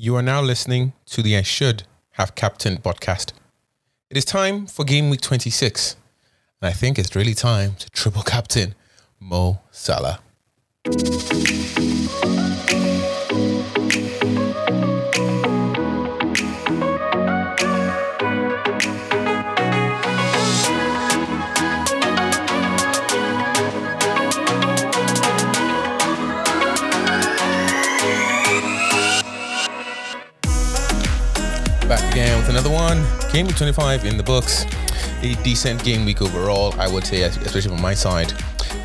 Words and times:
You 0.00 0.14
are 0.14 0.22
now 0.22 0.40
listening 0.40 0.92
to 1.06 1.22
the 1.22 1.36
I 1.36 1.42
Should 1.42 1.82
Have 2.12 2.36
Captain 2.36 2.76
podcast. 2.76 3.32
It 4.08 4.16
is 4.16 4.24
time 4.24 4.68
for 4.68 4.84
game 4.84 5.10
week 5.10 5.20
26, 5.22 5.96
and 6.62 6.68
I 6.68 6.72
think 6.72 7.00
it's 7.00 7.16
really 7.16 7.34
time 7.34 7.74
to 7.80 7.90
triple 7.90 8.22
captain 8.22 8.76
Mo 9.18 9.58
Salah. 9.72 10.20
Another 32.58 32.74
one. 32.74 33.06
Game 33.32 33.46
week 33.46 33.56
25 33.56 34.04
in 34.04 34.16
the 34.16 34.22
books. 34.24 34.64
A 35.22 35.36
decent 35.44 35.84
game 35.84 36.04
week 36.04 36.20
overall, 36.20 36.74
I 36.76 36.92
would 36.92 37.06
say, 37.06 37.22
especially 37.22 37.70
from 37.70 37.80
my 37.80 37.94
side. 37.94 38.32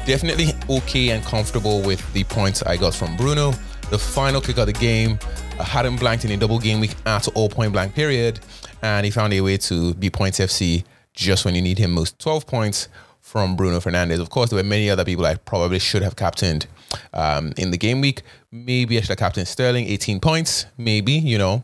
Definitely 0.05 0.53
okay 0.69 1.09
and 1.09 1.25
comfortable 1.25 1.81
with 1.81 2.13
the 2.13 2.23
points 2.25 2.61
I 2.61 2.77
got 2.77 2.93
from 2.93 3.17
Bruno. 3.17 3.51
The 3.89 3.97
final 3.97 4.41
kick 4.41 4.59
of 4.59 4.67
the 4.67 4.73
game, 4.73 5.17
I 5.59 5.63
had 5.63 5.87
him 5.87 5.95
blanked 5.95 6.23
in 6.23 6.29
a 6.29 6.37
double 6.37 6.59
game 6.59 6.81
week 6.81 6.93
at 7.07 7.27
all 7.29 7.49
point 7.49 7.73
blank 7.73 7.95
period, 7.95 8.41
and 8.83 9.05
he 9.05 9.11
found 9.11 9.33
a 9.33 9.41
way 9.41 9.57
to 9.57 9.95
beat 9.95 10.13
points 10.13 10.39
FC 10.39 10.83
just 11.15 11.43
when 11.43 11.55
you 11.55 11.61
need 11.63 11.79
him 11.79 11.93
most. 11.93 12.19
12 12.19 12.45
points 12.45 12.89
from 13.21 13.55
Bruno 13.55 13.79
Fernandes. 13.79 14.19
Of 14.19 14.29
course, 14.29 14.51
there 14.51 14.57
were 14.57 14.63
many 14.63 14.91
other 14.91 15.03
people 15.03 15.25
I 15.25 15.33
probably 15.33 15.79
should 15.79 16.03
have 16.03 16.15
captained 16.15 16.67
um, 17.11 17.53
in 17.57 17.71
the 17.71 17.77
game 17.79 18.01
week. 18.01 18.21
Maybe 18.51 18.97
I 18.97 19.01
should 19.01 19.09
have 19.09 19.17
captained 19.17 19.47
Sterling, 19.47 19.87
18 19.87 20.19
points. 20.19 20.67
Maybe, 20.77 21.13
you 21.13 21.39
know. 21.39 21.63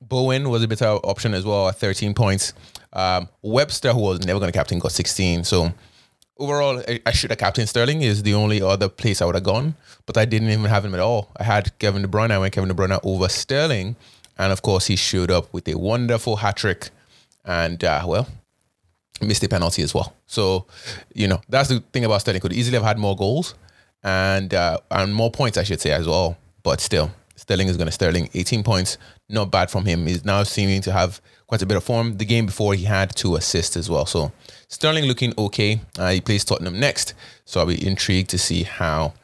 Bowen 0.00 0.48
was 0.48 0.62
a 0.62 0.68
better 0.68 0.86
option 0.86 1.34
as 1.34 1.44
well 1.44 1.68
at 1.68 1.76
13 1.76 2.14
points. 2.14 2.52
Um, 2.92 3.28
Webster, 3.42 3.92
who 3.92 4.00
was 4.00 4.24
never 4.24 4.38
going 4.38 4.50
to 4.50 4.56
captain, 4.56 4.78
got 4.78 4.92
16. 4.92 5.44
So 5.44 5.72
overall, 6.38 6.82
I, 6.86 7.00
I 7.06 7.12
should 7.12 7.30
have 7.30 7.38
captain 7.38 7.66
Sterling. 7.66 8.02
Is 8.02 8.22
the 8.22 8.34
only 8.34 8.62
other 8.62 8.88
place 8.88 9.20
I 9.20 9.26
would 9.26 9.34
have 9.34 9.44
gone, 9.44 9.74
but 10.06 10.16
I 10.16 10.24
didn't 10.24 10.50
even 10.50 10.64
have 10.66 10.84
him 10.84 10.94
at 10.94 11.00
all. 11.00 11.30
I 11.36 11.44
had 11.44 11.76
Kevin 11.78 12.02
De 12.02 12.08
Bruyne. 12.08 12.30
I 12.30 12.38
went 12.38 12.52
Kevin 12.52 12.68
De 12.68 12.74
Bruyne 12.74 12.98
over 13.02 13.28
Sterling, 13.28 13.96
and 14.38 14.52
of 14.52 14.62
course, 14.62 14.86
he 14.86 14.96
showed 14.96 15.30
up 15.30 15.52
with 15.52 15.68
a 15.68 15.76
wonderful 15.76 16.36
hat 16.36 16.56
trick, 16.56 16.90
and 17.44 17.82
uh, 17.82 18.04
well, 18.06 18.28
missed 19.20 19.44
a 19.44 19.48
penalty 19.48 19.82
as 19.82 19.94
well. 19.94 20.14
So 20.26 20.66
you 21.14 21.28
know 21.28 21.40
that's 21.48 21.68
the 21.68 21.80
thing 21.92 22.04
about 22.04 22.20
Sterling. 22.20 22.40
Could 22.40 22.52
easily 22.52 22.76
have 22.76 22.86
had 22.86 22.98
more 22.98 23.16
goals 23.16 23.54
and 24.02 24.54
uh, 24.54 24.78
and 24.90 25.14
more 25.14 25.30
points, 25.30 25.58
I 25.58 25.64
should 25.64 25.80
say 25.80 25.92
as 25.92 26.06
well. 26.06 26.36
But 26.62 26.80
still, 26.80 27.10
Sterling 27.36 27.68
is 27.68 27.76
going 27.76 27.86
to 27.86 27.92
Sterling 27.92 28.28
18 28.34 28.62
points. 28.62 28.98
Not 29.28 29.50
bad 29.50 29.70
from 29.70 29.84
him. 29.84 30.06
He's 30.06 30.24
now 30.24 30.42
seeming 30.42 30.80
to 30.82 30.92
have 30.92 31.20
quite 31.46 31.62
a 31.62 31.66
bit 31.66 31.76
of 31.76 31.84
form. 31.84 32.16
The 32.16 32.24
game 32.24 32.46
before 32.46 32.74
he 32.74 32.84
had 32.84 33.14
two 33.14 33.36
assists 33.36 33.76
as 33.76 33.88
well. 33.88 34.06
So 34.06 34.32
Sterling 34.68 35.04
looking 35.04 35.32
okay. 35.38 35.80
Uh, 35.98 36.10
he 36.10 36.20
plays 36.20 36.44
Tottenham 36.44 36.80
next. 36.80 37.14
So 37.44 37.60
I'll 37.60 37.66
be 37.66 37.86
intrigued 37.86 38.30
to 38.30 38.38
see 38.38 38.64
how 38.64 39.14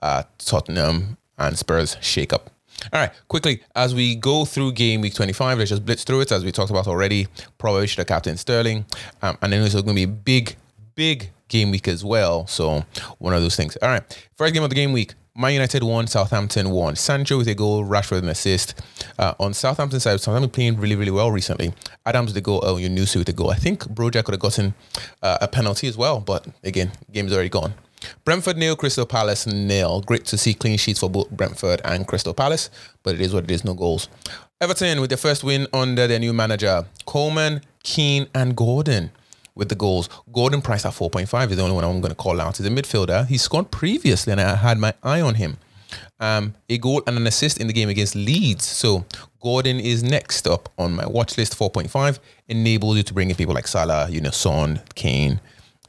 uh, 0.00 0.22
Tottenham 0.38 1.16
and 1.38 1.58
Spurs 1.58 1.96
shake 2.00 2.32
up. 2.32 2.50
All 2.92 3.00
right, 3.00 3.12
quickly, 3.28 3.62
as 3.76 3.94
we 3.94 4.16
go 4.16 4.44
through 4.44 4.72
game 4.72 5.02
week 5.02 5.14
25, 5.14 5.58
let's 5.58 5.70
just 5.70 5.84
blitz 5.84 6.04
through 6.04 6.22
it 6.22 6.32
as 6.32 6.44
we 6.44 6.50
talked 6.50 6.70
about 6.70 6.88
already. 6.88 7.28
Probably 7.58 7.86
should 7.86 7.98
have 7.98 8.08
captain 8.08 8.36
Sterling. 8.36 8.84
Um, 9.22 9.38
and 9.40 9.52
then 9.52 9.62
it's 9.62 9.74
going 9.74 9.86
to 9.86 9.94
be 9.94 10.02
a 10.02 10.08
big, 10.08 10.56
big 10.94 11.30
game 11.48 11.70
week 11.70 11.86
as 11.86 12.04
well. 12.04 12.46
So 12.46 12.84
one 13.18 13.34
of 13.34 13.42
those 13.42 13.54
things. 13.56 13.76
All 13.76 13.88
right, 13.88 14.28
first 14.36 14.52
game 14.52 14.64
of 14.64 14.70
the 14.70 14.74
game 14.74 14.92
week. 14.92 15.14
Man 15.34 15.54
United 15.54 15.82
won, 15.82 16.06
Southampton 16.06 16.68
won. 16.68 16.94
Sancho 16.94 17.38
with 17.38 17.48
a 17.48 17.54
goal, 17.54 17.86
Rashford 17.86 18.16
with 18.16 18.24
an 18.24 18.28
assist. 18.28 18.74
Uh, 19.18 19.32
on 19.40 19.54
Southampton 19.54 19.98
side, 19.98 20.20
Southampton 20.20 20.50
playing 20.50 20.76
really, 20.76 20.94
really 20.94 21.10
well 21.10 21.30
recently. 21.30 21.72
Adams 22.04 22.26
with 22.28 22.34
the 22.34 22.42
goal, 22.42 22.60
oh, 22.62 22.76
Yunusu 22.76 23.16
with 23.16 23.28
the 23.28 23.32
goal. 23.32 23.50
I 23.50 23.54
think 23.54 23.82
Broja 23.84 24.22
could 24.22 24.32
have 24.34 24.40
gotten 24.40 24.74
uh, 25.22 25.38
a 25.40 25.48
penalty 25.48 25.88
as 25.88 25.96
well, 25.96 26.20
but 26.20 26.46
again, 26.62 26.92
game's 27.10 27.32
already 27.32 27.48
gone. 27.48 27.72
Brentford 28.26 28.58
nil, 28.58 28.76
Crystal 28.76 29.06
Palace 29.06 29.46
nil. 29.46 30.02
Great 30.02 30.26
to 30.26 30.36
see 30.36 30.52
clean 30.52 30.76
sheets 30.76 31.00
for 31.00 31.08
both 31.08 31.30
Brentford 31.30 31.80
and 31.82 32.06
Crystal 32.06 32.34
Palace, 32.34 32.68
but 33.02 33.14
it 33.14 33.22
is 33.22 33.32
what 33.32 33.44
it 33.44 33.50
is, 33.50 33.64
no 33.64 33.72
goals. 33.72 34.08
Everton 34.60 35.00
with 35.00 35.08
their 35.08 35.16
first 35.16 35.44
win 35.44 35.66
under 35.72 36.06
their 36.06 36.18
new 36.18 36.34
manager, 36.34 36.84
Coleman, 37.06 37.62
Keane, 37.82 38.26
and 38.34 38.54
Gordon 38.54 39.10
with 39.54 39.68
the 39.68 39.74
goals. 39.74 40.08
Gordon 40.32 40.62
Price 40.62 40.84
at 40.84 40.92
4.5 40.92 41.50
is 41.50 41.56
the 41.56 41.62
only 41.62 41.74
one 41.74 41.84
I'm 41.84 42.00
going 42.00 42.10
to 42.10 42.16
call 42.16 42.40
out. 42.40 42.56
He's 42.56 42.66
a 42.66 42.70
midfielder. 42.70 43.26
He 43.26 43.38
scored 43.38 43.70
previously, 43.70 44.32
and 44.32 44.40
I 44.40 44.56
had 44.56 44.78
my 44.78 44.94
eye 45.02 45.20
on 45.20 45.34
him. 45.34 45.58
Um, 46.20 46.54
a 46.68 46.78
goal 46.78 47.02
and 47.06 47.16
an 47.16 47.26
assist 47.26 47.58
in 47.58 47.66
the 47.66 47.72
game 47.72 47.88
against 47.88 48.14
Leeds. 48.14 48.64
So 48.64 49.04
Gordon 49.42 49.80
is 49.80 50.02
next 50.02 50.46
up 50.46 50.68
on 50.78 50.94
my 50.94 51.06
watch 51.06 51.36
list. 51.36 51.58
4.5 51.58 52.18
enables 52.48 52.96
you 52.96 53.02
to 53.02 53.14
bring 53.14 53.30
in 53.30 53.36
people 53.36 53.54
like 53.54 53.66
Salah, 53.66 54.08
you 54.08 54.20
know, 54.20 54.30
Son, 54.30 54.80
Kane, 54.94 55.40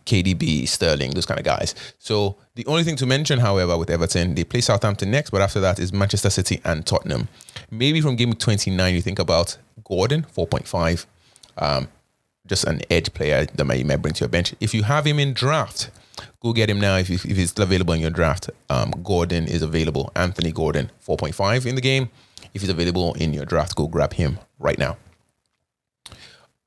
KDB, 0.05 0.67
Sterling, 0.67 1.11
those 1.11 1.25
kind 1.25 1.39
of 1.39 1.45
guys. 1.45 1.75
So 1.99 2.35
the 2.55 2.65
only 2.65 2.83
thing 2.83 2.95
to 2.97 3.05
mention, 3.05 3.39
however, 3.39 3.77
with 3.77 3.89
Everton, 3.89 4.35
they 4.35 4.43
play 4.43 4.61
Southampton 4.61 5.11
next, 5.11 5.29
but 5.29 5.41
after 5.41 5.59
that 5.61 5.79
is 5.79 5.93
Manchester 5.93 6.29
City 6.29 6.59
and 6.65 6.85
Tottenham. 6.85 7.29
Maybe 7.71 8.01
from 8.01 8.15
game 8.15 8.33
29, 8.33 8.93
you 8.93 9.01
think 9.01 9.19
about 9.19 9.57
Gordon, 9.83 10.25
4.5. 10.35 11.05
Um, 11.57 11.87
just 12.47 12.65
an 12.65 12.81
edge 12.89 13.13
player 13.13 13.45
that 13.45 13.77
you 13.77 13.85
might 13.85 14.01
bring 14.01 14.13
to 14.13 14.21
your 14.21 14.29
bench. 14.29 14.53
If 14.59 14.73
you 14.73 14.83
have 14.83 15.05
him 15.05 15.19
in 15.19 15.33
draft, 15.33 15.89
go 16.41 16.51
get 16.51 16.69
him 16.69 16.79
now. 16.79 16.97
If, 16.97 17.09
you, 17.09 17.15
if 17.15 17.37
he's 17.37 17.57
available 17.57 17.93
in 17.93 18.01
your 18.01 18.09
draft, 18.09 18.49
um, 18.69 18.91
Gordon 19.03 19.47
is 19.47 19.61
available. 19.61 20.11
Anthony 20.15 20.51
Gordon, 20.51 20.91
4.5 21.05 21.65
in 21.65 21.75
the 21.75 21.81
game. 21.81 22.09
If 22.53 22.61
he's 22.61 22.69
available 22.69 23.13
in 23.13 23.33
your 23.33 23.45
draft, 23.45 23.75
go 23.75 23.87
grab 23.87 24.13
him 24.13 24.39
right 24.59 24.77
now. 24.77 24.97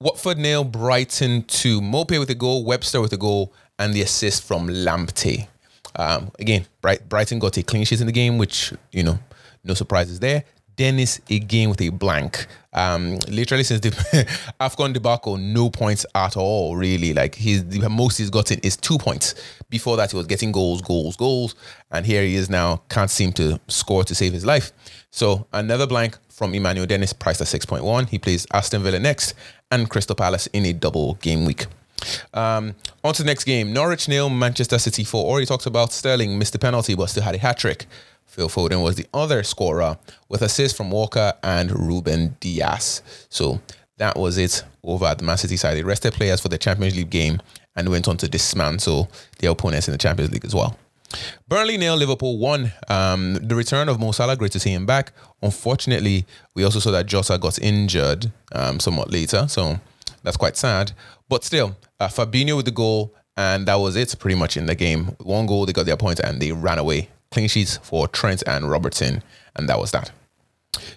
Watford 0.00 0.38
nail 0.38 0.64
Brighton 0.64 1.44
to 1.44 1.80
Maupay 1.80 2.18
with 2.18 2.30
a 2.30 2.34
goal, 2.34 2.64
Webster 2.64 3.00
with 3.00 3.12
a 3.12 3.16
goal, 3.16 3.52
and 3.78 3.94
the 3.94 4.02
assist 4.02 4.44
from 4.44 4.68
Lamptey. 4.68 5.48
Um, 5.94 6.30
again, 6.38 6.66
Bright, 6.82 7.08
Brighton 7.08 7.38
got 7.38 7.56
a 7.56 7.62
clean 7.62 7.84
sheet 7.84 8.00
in 8.00 8.06
the 8.06 8.12
game, 8.12 8.36
which, 8.36 8.72
you 8.92 9.02
know, 9.02 9.18
no 9.64 9.74
surprises 9.74 10.20
there. 10.20 10.44
Dennis 10.76 11.20
again 11.30 11.70
with 11.70 11.80
a 11.80 11.88
blank. 11.88 12.46
Um, 12.72 13.18
literally 13.28 13.64
since 13.64 13.80
the 13.80 13.90
Afcon 14.60 14.92
debacle, 14.92 15.38
no 15.38 15.70
points 15.70 16.04
at 16.14 16.36
all. 16.36 16.76
Really, 16.76 17.14
like 17.14 17.34
he's 17.34 17.64
the 17.66 17.88
most 17.88 18.18
he's 18.18 18.30
gotten 18.30 18.58
is 18.60 18.76
two 18.76 18.98
points. 18.98 19.34
Before 19.70 19.96
that, 19.96 20.10
he 20.10 20.16
was 20.16 20.26
getting 20.26 20.52
goals, 20.52 20.82
goals, 20.82 21.16
goals, 21.16 21.54
and 21.90 22.04
here 22.04 22.22
he 22.22 22.36
is 22.36 22.50
now 22.50 22.82
can't 22.90 23.10
seem 23.10 23.32
to 23.34 23.58
score 23.68 24.04
to 24.04 24.14
save 24.14 24.32
his 24.32 24.44
life. 24.44 24.72
So 25.10 25.46
another 25.52 25.86
blank 25.86 26.18
from 26.28 26.54
Emmanuel 26.54 26.86
Dennis, 26.86 27.14
priced 27.14 27.40
at 27.40 27.48
six 27.48 27.64
point 27.64 27.82
one. 27.82 28.06
He 28.06 28.18
plays 28.18 28.46
Aston 28.52 28.82
Villa 28.82 28.98
next 28.98 29.34
and 29.70 29.88
Crystal 29.88 30.14
Palace 30.14 30.46
in 30.48 30.66
a 30.66 30.72
double 30.74 31.14
game 31.14 31.46
week. 31.46 31.66
Um, 32.34 32.74
on 33.02 33.14
to 33.14 33.22
the 33.22 33.26
next 33.26 33.44
game. 33.44 33.72
Norwich 33.72 34.08
nil, 34.08 34.28
Manchester 34.28 34.78
City 34.78 35.04
four. 35.04 35.24
Already 35.24 35.46
talked 35.46 35.66
about 35.66 35.92
Sterling 35.92 36.38
missed 36.38 36.52
the 36.52 36.58
penalty, 36.58 36.94
but 36.94 37.06
still 37.06 37.22
had 37.22 37.34
a 37.34 37.38
hat 37.38 37.58
trick. 37.58 37.86
Phil 38.26 38.48
Foden 38.48 38.82
was 38.82 38.96
the 38.96 39.06
other 39.14 39.42
scorer 39.42 39.96
with 40.28 40.42
assists 40.42 40.76
from 40.76 40.90
Walker 40.90 41.32
and 41.42 41.70
Ruben 41.70 42.36
Dias. 42.40 43.02
So 43.30 43.60
that 43.96 44.16
was 44.16 44.36
it 44.36 44.62
over 44.84 45.06
at 45.06 45.18
the 45.18 45.24
Man 45.24 45.38
City 45.38 45.56
side. 45.56 45.76
They 45.76 45.82
rested 45.82 46.12
players 46.12 46.40
for 46.40 46.48
the 46.48 46.58
Champions 46.58 46.96
League 46.96 47.10
game 47.10 47.40
and 47.74 47.88
went 47.88 48.08
on 48.08 48.16
to 48.18 48.28
dismantle 48.28 49.10
their 49.38 49.50
opponents 49.50 49.88
in 49.88 49.92
the 49.92 49.98
Champions 49.98 50.32
League 50.32 50.44
as 50.44 50.54
well. 50.54 50.76
Burnley 51.48 51.76
nil, 51.76 51.96
Liverpool 51.96 52.38
won. 52.38 52.72
Um, 52.88 53.34
the 53.34 53.54
return 53.54 53.88
of 53.88 54.00
Mo 54.00 54.12
Salah, 54.12 54.36
great 54.36 54.52
to 54.52 54.60
see 54.60 54.70
him 54.70 54.86
back. 54.86 55.12
Unfortunately, 55.40 56.26
we 56.54 56.64
also 56.64 56.78
saw 56.78 56.90
that 56.90 57.06
Jota 57.06 57.38
got 57.38 57.58
injured 57.60 58.30
um, 58.52 58.80
somewhat 58.80 59.10
later, 59.10 59.46
so 59.48 59.78
that's 60.22 60.36
quite 60.36 60.56
sad. 60.56 60.92
But 61.28 61.44
still, 61.44 61.76
uh, 62.00 62.08
Fabinho 62.08 62.56
with 62.56 62.64
the 62.64 62.72
goal, 62.72 63.14
and 63.36 63.66
that 63.66 63.76
was 63.76 63.96
it 63.96 64.14
pretty 64.18 64.36
much 64.36 64.56
in 64.56 64.66
the 64.66 64.74
game. 64.74 65.16
One 65.20 65.46
goal, 65.46 65.64
they 65.64 65.72
got 65.72 65.86
their 65.86 65.96
point, 65.96 66.18
and 66.20 66.40
they 66.40 66.52
ran 66.52 66.78
away 66.78 67.08
clean 67.36 67.48
sheets 67.48 67.76
for 67.82 68.08
Trent 68.08 68.42
and 68.46 68.70
Robertson, 68.70 69.22
and 69.56 69.68
that 69.68 69.78
was 69.78 69.90
that. 69.90 70.10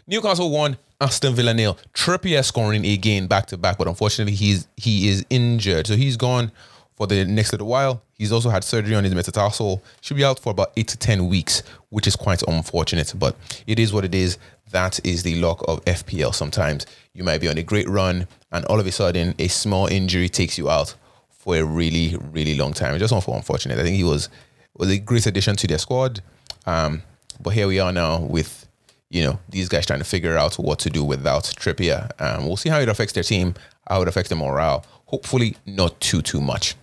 Newcastle 0.08 0.50
won, 0.50 0.78
Aston 1.02 1.36
Villa 1.36 1.54
nil. 1.54 1.78
Trippier 1.94 2.46
scoring 2.46 2.86
again 2.86 3.28
back 3.28 3.46
to 3.48 3.58
back, 3.58 3.78
but 3.78 3.90
unfortunately 3.90 4.36
he's 4.36 4.66
he 4.78 5.10
is 5.10 5.26
injured, 5.30 5.88
so 5.88 5.98
he's 5.98 6.16
gone 6.16 6.54
for 6.96 7.08
the 7.08 7.26
next 7.26 7.52
little 7.52 7.68
while. 7.68 8.02
He's 8.14 8.32
also 8.32 8.50
had 8.50 8.64
surgery 8.64 8.96
on 8.96 9.04
his 9.04 9.14
metatarsal. 9.14 9.84
Should 10.00 10.16
be 10.16 10.24
out 10.24 10.40
for 10.40 10.52
about 10.52 10.72
eight 10.78 10.88
to 10.88 10.98
ten 10.98 11.28
weeks, 11.28 11.62
which 11.90 12.08
is 12.08 12.16
quite 12.16 12.42
unfortunate. 12.44 13.14
But 13.18 13.36
it 13.68 13.78
is 13.78 13.92
what 13.92 14.06
it 14.06 14.16
is. 14.16 14.38
That 14.72 15.06
is 15.06 15.24
the 15.24 15.36
luck 15.42 15.62
of 15.68 15.84
FPL. 15.84 16.34
Sometimes 16.34 16.86
you 17.14 17.26
might 17.26 17.42
be 17.42 17.50
on 17.50 17.58
a 17.58 17.64
great 17.64 17.90
run, 17.90 18.28
and 18.54 18.64
all 18.68 18.80
of 18.80 18.88
a 18.88 18.94
sudden 18.94 19.36
a 19.40 19.50
small 19.50 19.88
injury 19.88 20.30
takes 20.30 20.58
you 20.58 20.70
out 20.70 20.96
for 21.30 21.58
a 21.58 21.66
really, 21.66 22.16
really 22.32 22.56
long 22.56 22.72
time. 22.72 22.96
It's 22.96 23.02
just 23.02 23.28
unfortunate. 23.28 23.78
I 23.78 23.84
think 23.84 23.98
he 23.98 24.06
was 24.06 24.30
was 24.80 24.90
a 24.90 24.98
great 24.98 25.28
addition 25.28 25.56
to 25.58 25.68
their 25.68 25.78
squad. 25.78 26.22
Um, 26.70 27.02
but 27.42 27.52
here 27.52 27.68
we 27.68 27.80
are 27.80 27.92
now 27.92 28.20
with 28.20 28.68
you 29.10 29.24
know 29.24 29.40
these 29.50 29.70
guys 29.70 29.86
trying 29.88 30.00
to 30.00 30.06
figure 30.06 30.38
out 30.38 30.56
what 30.56 30.78
to 30.80 30.90
do 30.90 31.04
without 31.04 31.44
Trippier. 31.44 32.12
Um, 32.22 32.46
we'll 32.46 32.58
see 32.58 32.70
how 32.70 32.80
it 32.80 32.90
affects 32.90 33.14
their 33.14 33.24
team, 33.24 33.56
how 33.88 34.02
it 34.04 34.08
affects 34.08 34.30
their 34.30 34.38
morale. 34.38 34.86
Hopefully, 35.06 35.56
not 35.66 36.00
too 36.00 36.22
too 36.22 36.40
much. 36.40 36.76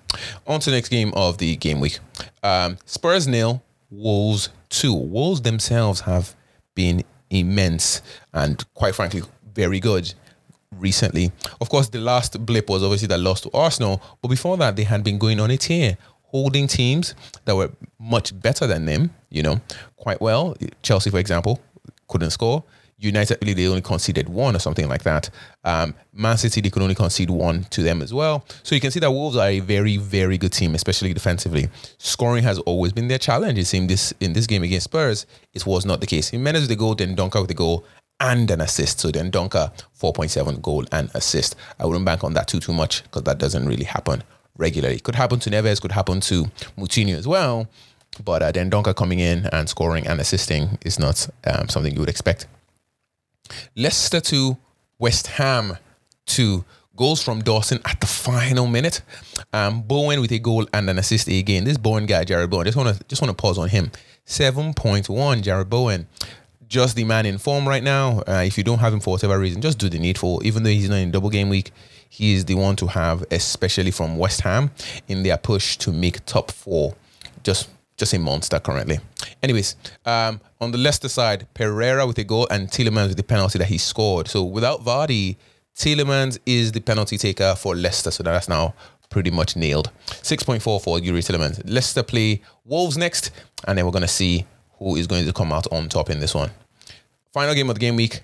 On 0.46 0.58
to 0.58 0.70
the 0.70 0.76
next 0.76 0.88
game 0.88 1.12
of 1.14 1.38
the 1.38 1.54
game 1.56 1.78
week. 1.78 2.00
Um, 2.42 2.78
Spurs 2.84 3.28
nil, 3.28 3.62
Wolves 3.90 4.48
two. 4.68 4.92
Wolves 4.94 5.42
themselves 5.42 6.00
have 6.00 6.34
been 6.74 7.04
immense 7.30 8.02
and 8.32 8.64
quite 8.74 8.94
frankly 8.94 9.22
very 9.54 9.78
good 9.78 10.12
recently. 10.72 11.30
Of 11.60 11.68
course, 11.68 11.88
the 11.88 12.00
last 12.00 12.44
blip 12.44 12.68
was 12.68 12.82
obviously 12.82 13.08
that 13.08 13.18
loss 13.18 13.40
to 13.42 13.50
Arsenal, 13.54 14.02
but 14.20 14.28
before 14.28 14.56
that, 14.58 14.74
they 14.74 14.84
had 14.84 15.04
been 15.04 15.18
going 15.18 15.38
on 15.40 15.50
a 15.50 15.56
tear, 15.56 15.96
holding 16.28 16.66
teams 16.66 17.14
that 17.44 17.56
were 17.56 17.70
much 17.98 18.38
better 18.40 18.66
than 18.66 18.86
them, 18.86 19.10
you 19.30 19.42
know, 19.42 19.60
quite 19.96 20.20
well. 20.20 20.56
Chelsea, 20.82 21.10
for 21.10 21.18
example, 21.18 21.60
couldn't 22.08 22.30
score. 22.30 22.64
United, 22.98 23.36
really, 23.42 23.52
they 23.52 23.68
only 23.68 23.82
conceded 23.82 24.26
one 24.28 24.56
or 24.56 24.58
something 24.58 24.88
like 24.88 25.02
that. 25.02 25.28
Um, 25.64 25.94
Man 26.14 26.38
City, 26.38 26.62
they 26.62 26.70
could 26.70 26.82
only 26.82 26.94
concede 26.94 27.28
one 27.28 27.64
to 27.64 27.82
them 27.82 28.00
as 28.00 28.14
well. 28.14 28.44
So 28.62 28.74
you 28.74 28.80
can 28.80 28.90
see 28.90 29.00
that 29.00 29.10
Wolves 29.10 29.36
are 29.36 29.48
a 29.48 29.60
very, 29.60 29.98
very 29.98 30.38
good 30.38 30.52
team, 30.52 30.74
especially 30.74 31.12
defensively. 31.12 31.68
Scoring 31.98 32.42
has 32.44 32.58
always 32.60 32.92
been 32.94 33.08
their 33.08 33.18
challenge. 33.18 33.58
It 33.58 33.66
seemed 33.66 33.90
this 33.90 34.14
in 34.20 34.32
this 34.32 34.46
game 34.46 34.62
against 34.62 34.84
Spurs, 34.84 35.26
it 35.52 35.66
was 35.66 35.84
not 35.84 36.00
the 36.00 36.06
case. 36.06 36.30
Jimenez 36.30 36.62
with 36.62 36.70
the 36.70 36.76
goal, 36.76 36.94
then 36.94 37.14
Dendoncker 37.14 37.40
with 37.40 37.48
the 37.48 37.54
goal, 37.54 37.84
and 38.18 38.50
an 38.50 38.62
assist. 38.62 39.00
So 39.00 39.10
Dendoncker, 39.10 39.72
4.7 40.00 40.62
goal 40.62 40.86
and 40.90 41.10
assist. 41.12 41.54
I 41.78 41.84
wouldn't 41.84 42.06
bank 42.06 42.24
on 42.24 42.32
that 42.32 42.48
too, 42.48 42.60
too 42.60 42.72
much 42.72 43.02
because 43.02 43.24
that 43.24 43.36
doesn't 43.36 43.66
really 43.66 43.84
happen 43.84 44.22
regularly. 44.56 44.98
Could 45.00 45.14
happen 45.14 45.38
to 45.40 45.50
Neves, 45.50 45.80
could 45.80 45.92
happen 45.92 46.20
to 46.20 46.44
Moutinho 46.76 47.16
as 47.16 47.26
well. 47.26 47.68
But 48.24 48.42
uh, 48.42 48.52
Donka 48.52 48.94
coming 48.94 49.18
in 49.18 49.46
and 49.52 49.68
scoring 49.68 50.06
and 50.06 50.20
assisting 50.20 50.78
is 50.84 50.98
not 50.98 51.28
um, 51.46 51.68
something 51.68 51.92
you 51.92 52.00
would 52.00 52.08
expect. 52.08 52.46
Leicester 53.76 54.20
to 54.20 54.56
West 54.98 55.26
Ham 55.26 55.76
to 56.26 56.64
goals 56.96 57.22
from 57.22 57.42
Dawson 57.42 57.78
at 57.84 58.00
the 58.00 58.06
final 58.06 58.66
minute. 58.66 59.02
Um, 59.52 59.82
Bowen 59.82 60.20
with 60.20 60.32
a 60.32 60.38
goal 60.38 60.66
and 60.72 60.88
an 60.88 60.98
assist 60.98 61.28
again. 61.28 61.64
This 61.64 61.76
Bowen 61.76 62.06
guy, 62.06 62.24
Jarrod 62.24 62.50
Bowen, 62.50 62.64
just 62.64 62.76
want 62.76 62.96
to 62.96 63.04
just 63.04 63.20
want 63.22 63.36
to 63.36 63.40
pause 63.40 63.58
on 63.58 63.68
him. 63.68 63.90
Seven 64.24 64.72
point 64.74 65.08
one, 65.08 65.42
Jarrod 65.42 65.68
Bowen. 65.68 66.08
Just 66.76 66.94
the 66.94 67.04
man 67.04 67.24
in 67.24 67.38
form 67.38 67.66
right 67.66 67.82
now. 67.82 68.22
Uh, 68.28 68.42
if 68.44 68.58
you 68.58 68.62
don't 68.62 68.80
have 68.80 68.92
him 68.92 69.00
for 69.00 69.12
whatever 69.12 69.38
reason, 69.38 69.62
just 69.62 69.78
do 69.78 69.88
the 69.88 69.98
needful. 69.98 70.42
Even 70.44 70.62
though 70.62 70.68
he's 70.68 70.90
not 70.90 70.96
in 70.96 71.10
double 71.10 71.30
game 71.30 71.48
week, 71.48 71.70
he 72.10 72.34
is 72.34 72.44
the 72.44 72.54
one 72.54 72.76
to 72.76 72.86
have, 72.88 73.24
especially 73.30 73.90
from 73.90 74.18
West 74.18 74.42
Ham, 74.42 74.70
in 75.08 75.22
their 75.22 75.38
push 75.38 75.78
to 75.78 75.90
make 75.90 76.22
top 76.26 76.50
four. 76.50 76.94
Just 77.42 77.70
just 77.96 78.12
a 78.12 78.18
monster 78.18 78.60
currently. 78.60 78.98
Anyways, 79.42 79.74
um, 80.04 80.38
on 80.60 80.70
the 80.70 80.76
Leicester 80.76 81.08
side, 81.08 81.46
Pereira 81.54 82.06
with 82.06 82.18
a 82.18 82.24
goal 82.24 82.46
and 82.50 82.68
Tielemans 82.68 83.08
with 83.08 83.16
the 83.16 83.22
penalty 83.22 83.58
that 83.58 83.68
he 83.68 83.78
scored. 83.78 84.28
So 84.28 84.44
without 84.44 84.84
Vardy, 84.84 85.36
Tielemans 85.74 86.38
is 86.44 86.72
the 86.72 86.80
penalty 86.80 87.16
taker 87.16 87.54
for 87.56 87.74
Leicester. 87.74 88.10
So 88.10 88.22
that's 88.22 88.50
now 88.50 88.74
pretty 89.08 89.30
much 89.30 89.56
nailed. 89.56 89.90
6.4 90.08 90.60
for 90.60 90.98
Youri 90.98 91.24
Tielemans. 91.24 91.62
Leicester 91.64 92.02
play 92.02 92.42
Wolves 92.66 92.98
next, 92.98 93.30
and 93.66 93.78
then 93.78 93.86
we're 93.86 93.92
going 93.92 94.02
to 94.02 94.08
see 94.08 94.44
who 94.78 94.96
is 94.96 95.06
going 95.06 95.24
to 95.24 95.32
come 95.32 95.54
out 95.54 95.66
on 95.72 95.88
top 95.88 96.10
in 96.10 96.20
this 96.20 96.34
one. 96.34 96.50
Final 97.36 97.54
game 97.54 97.68
of 97.68 97.74
the 97.74 97.80
game 97.80 97.96
week 97.96 98.22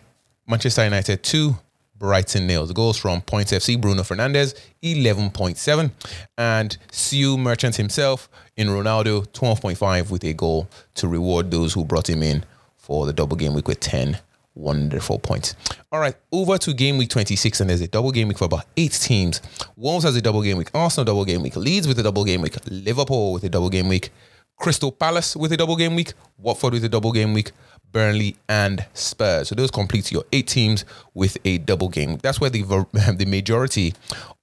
Manchester 0.48 0.84
United 0.84 1.22
2, 1.22 1.54
Brighton 1.98 2.46
nails. 2.46 2.72
Goals 2.72 2.96
from 2.96 3.20
Points 3.20 3.52
FC, 3.52 3.78
Bruno 3.78 4.04
Fernandes, 4.04 4.58
11.7. 4.82 5.90
And 6.38 6.78
Sue 6.90 7.36
Merchant 7.36 7.76
himself 7.76 8.30
in 8.56 8.68
Ronaldo, 8.68 9.26
12.5 9.32 10.10
with 10.10 10.24
a 10.24 10.32
goal 10.32 10.66
to 10.94 11.08
reward 11.08 11.50
those 11.50 11.74
who 11.74 11.84
brought 11.84 12.08
him 12.08 12.22
in 12.22 12.42
for 12.78 13.04
the 13.04 13.12
double 13.12 13.36
game 13.36 13.52
week 13.52 13.68
with 13.68 13.80
10 13.80 14.16
wonderful 14.54 15.18
points. 15.18 15.56
All 15.92 16.00
right, 16.00 16.14
over 16.32 16.56
to 16.56 16.72
game 16.72 16.96
week 16.96 17.10
26, 17.10 17.60
and 17.60 17.68
there's 17.68 17.82
a 17.82 17.88
double 17.88 18.12
game 18.12 18.28
week 18.28 18.38
for 18.38 18.46
about 18.46 18.64
eight 18.78 18.92
teams. 18.92 19.42
Wolves 19.76 20.06
has 20.06 20.16
a 20.16 20.22
double 20.22 20.40
game 20.40 20.56
week, 20.56 20.70
Arsenal 20.72 21.04
double 21.04 21.26
game 21.26 21.42
week, 21.42 21.56
Leeds 21.56 21.86
with 21.86 21.98
a 21.98 22.02
double 22.02 22.24
game 22.24 22.40
week, 22.40 22.56
Liverpool 22.64 23.34
with 23.34 23.44
a 23.44 23.50
double 23.50 23.68
game 23.68 23.88
week, 23.88 24.08
Crystal 24.56 24.92
Palace 24.92 25.36
with 25.36 25.52
a 25.52 25.56
double 25.56 25.76
game 25.76 25.94
week, 25.94 26.14
Watford 26.38 26.72
with 26.72 26.84
a 26.84 26.88
double 26.88 27.12
game 27.12 27.34
week, 27.34 27.52
Burnley, 27.92 28.36
and 28.48 28.84
Spurs. 28.94 29.48
So 29.48 29.54
those 29.54 29.70
complete 29.70 30.10
your 30.10 30.24
eight 30.32 30.48
teams 30.48 30.84
with 31.14 31.36
a 31.44 31.58
double 31.58 31.88
game. 31.88 32.18
That's 32.22 32.40
where 32.40 32.50
the 32.50 32.62
the 33.16 33.26
majority 33.26 33.94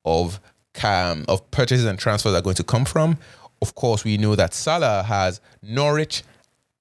of 0.06 0.40
um, 0.84 1.25
of 1.28 1.50
purchases 1.51 1.86
and 1.86 2.00
transfers 2.00 2.34
are 2.34 2.42
going 2.42 2.56
to 2.56 2.63
come 2.63 2.86
from. 2.86 3.18
Of 3.62 3.75
course, 3.75 4.04
we 4.04 4.18
know 4.18 4.36
that 4.36 4.54
Salah 4.54 5.04
has 5.04 5.42
Norwich 5.62 6.24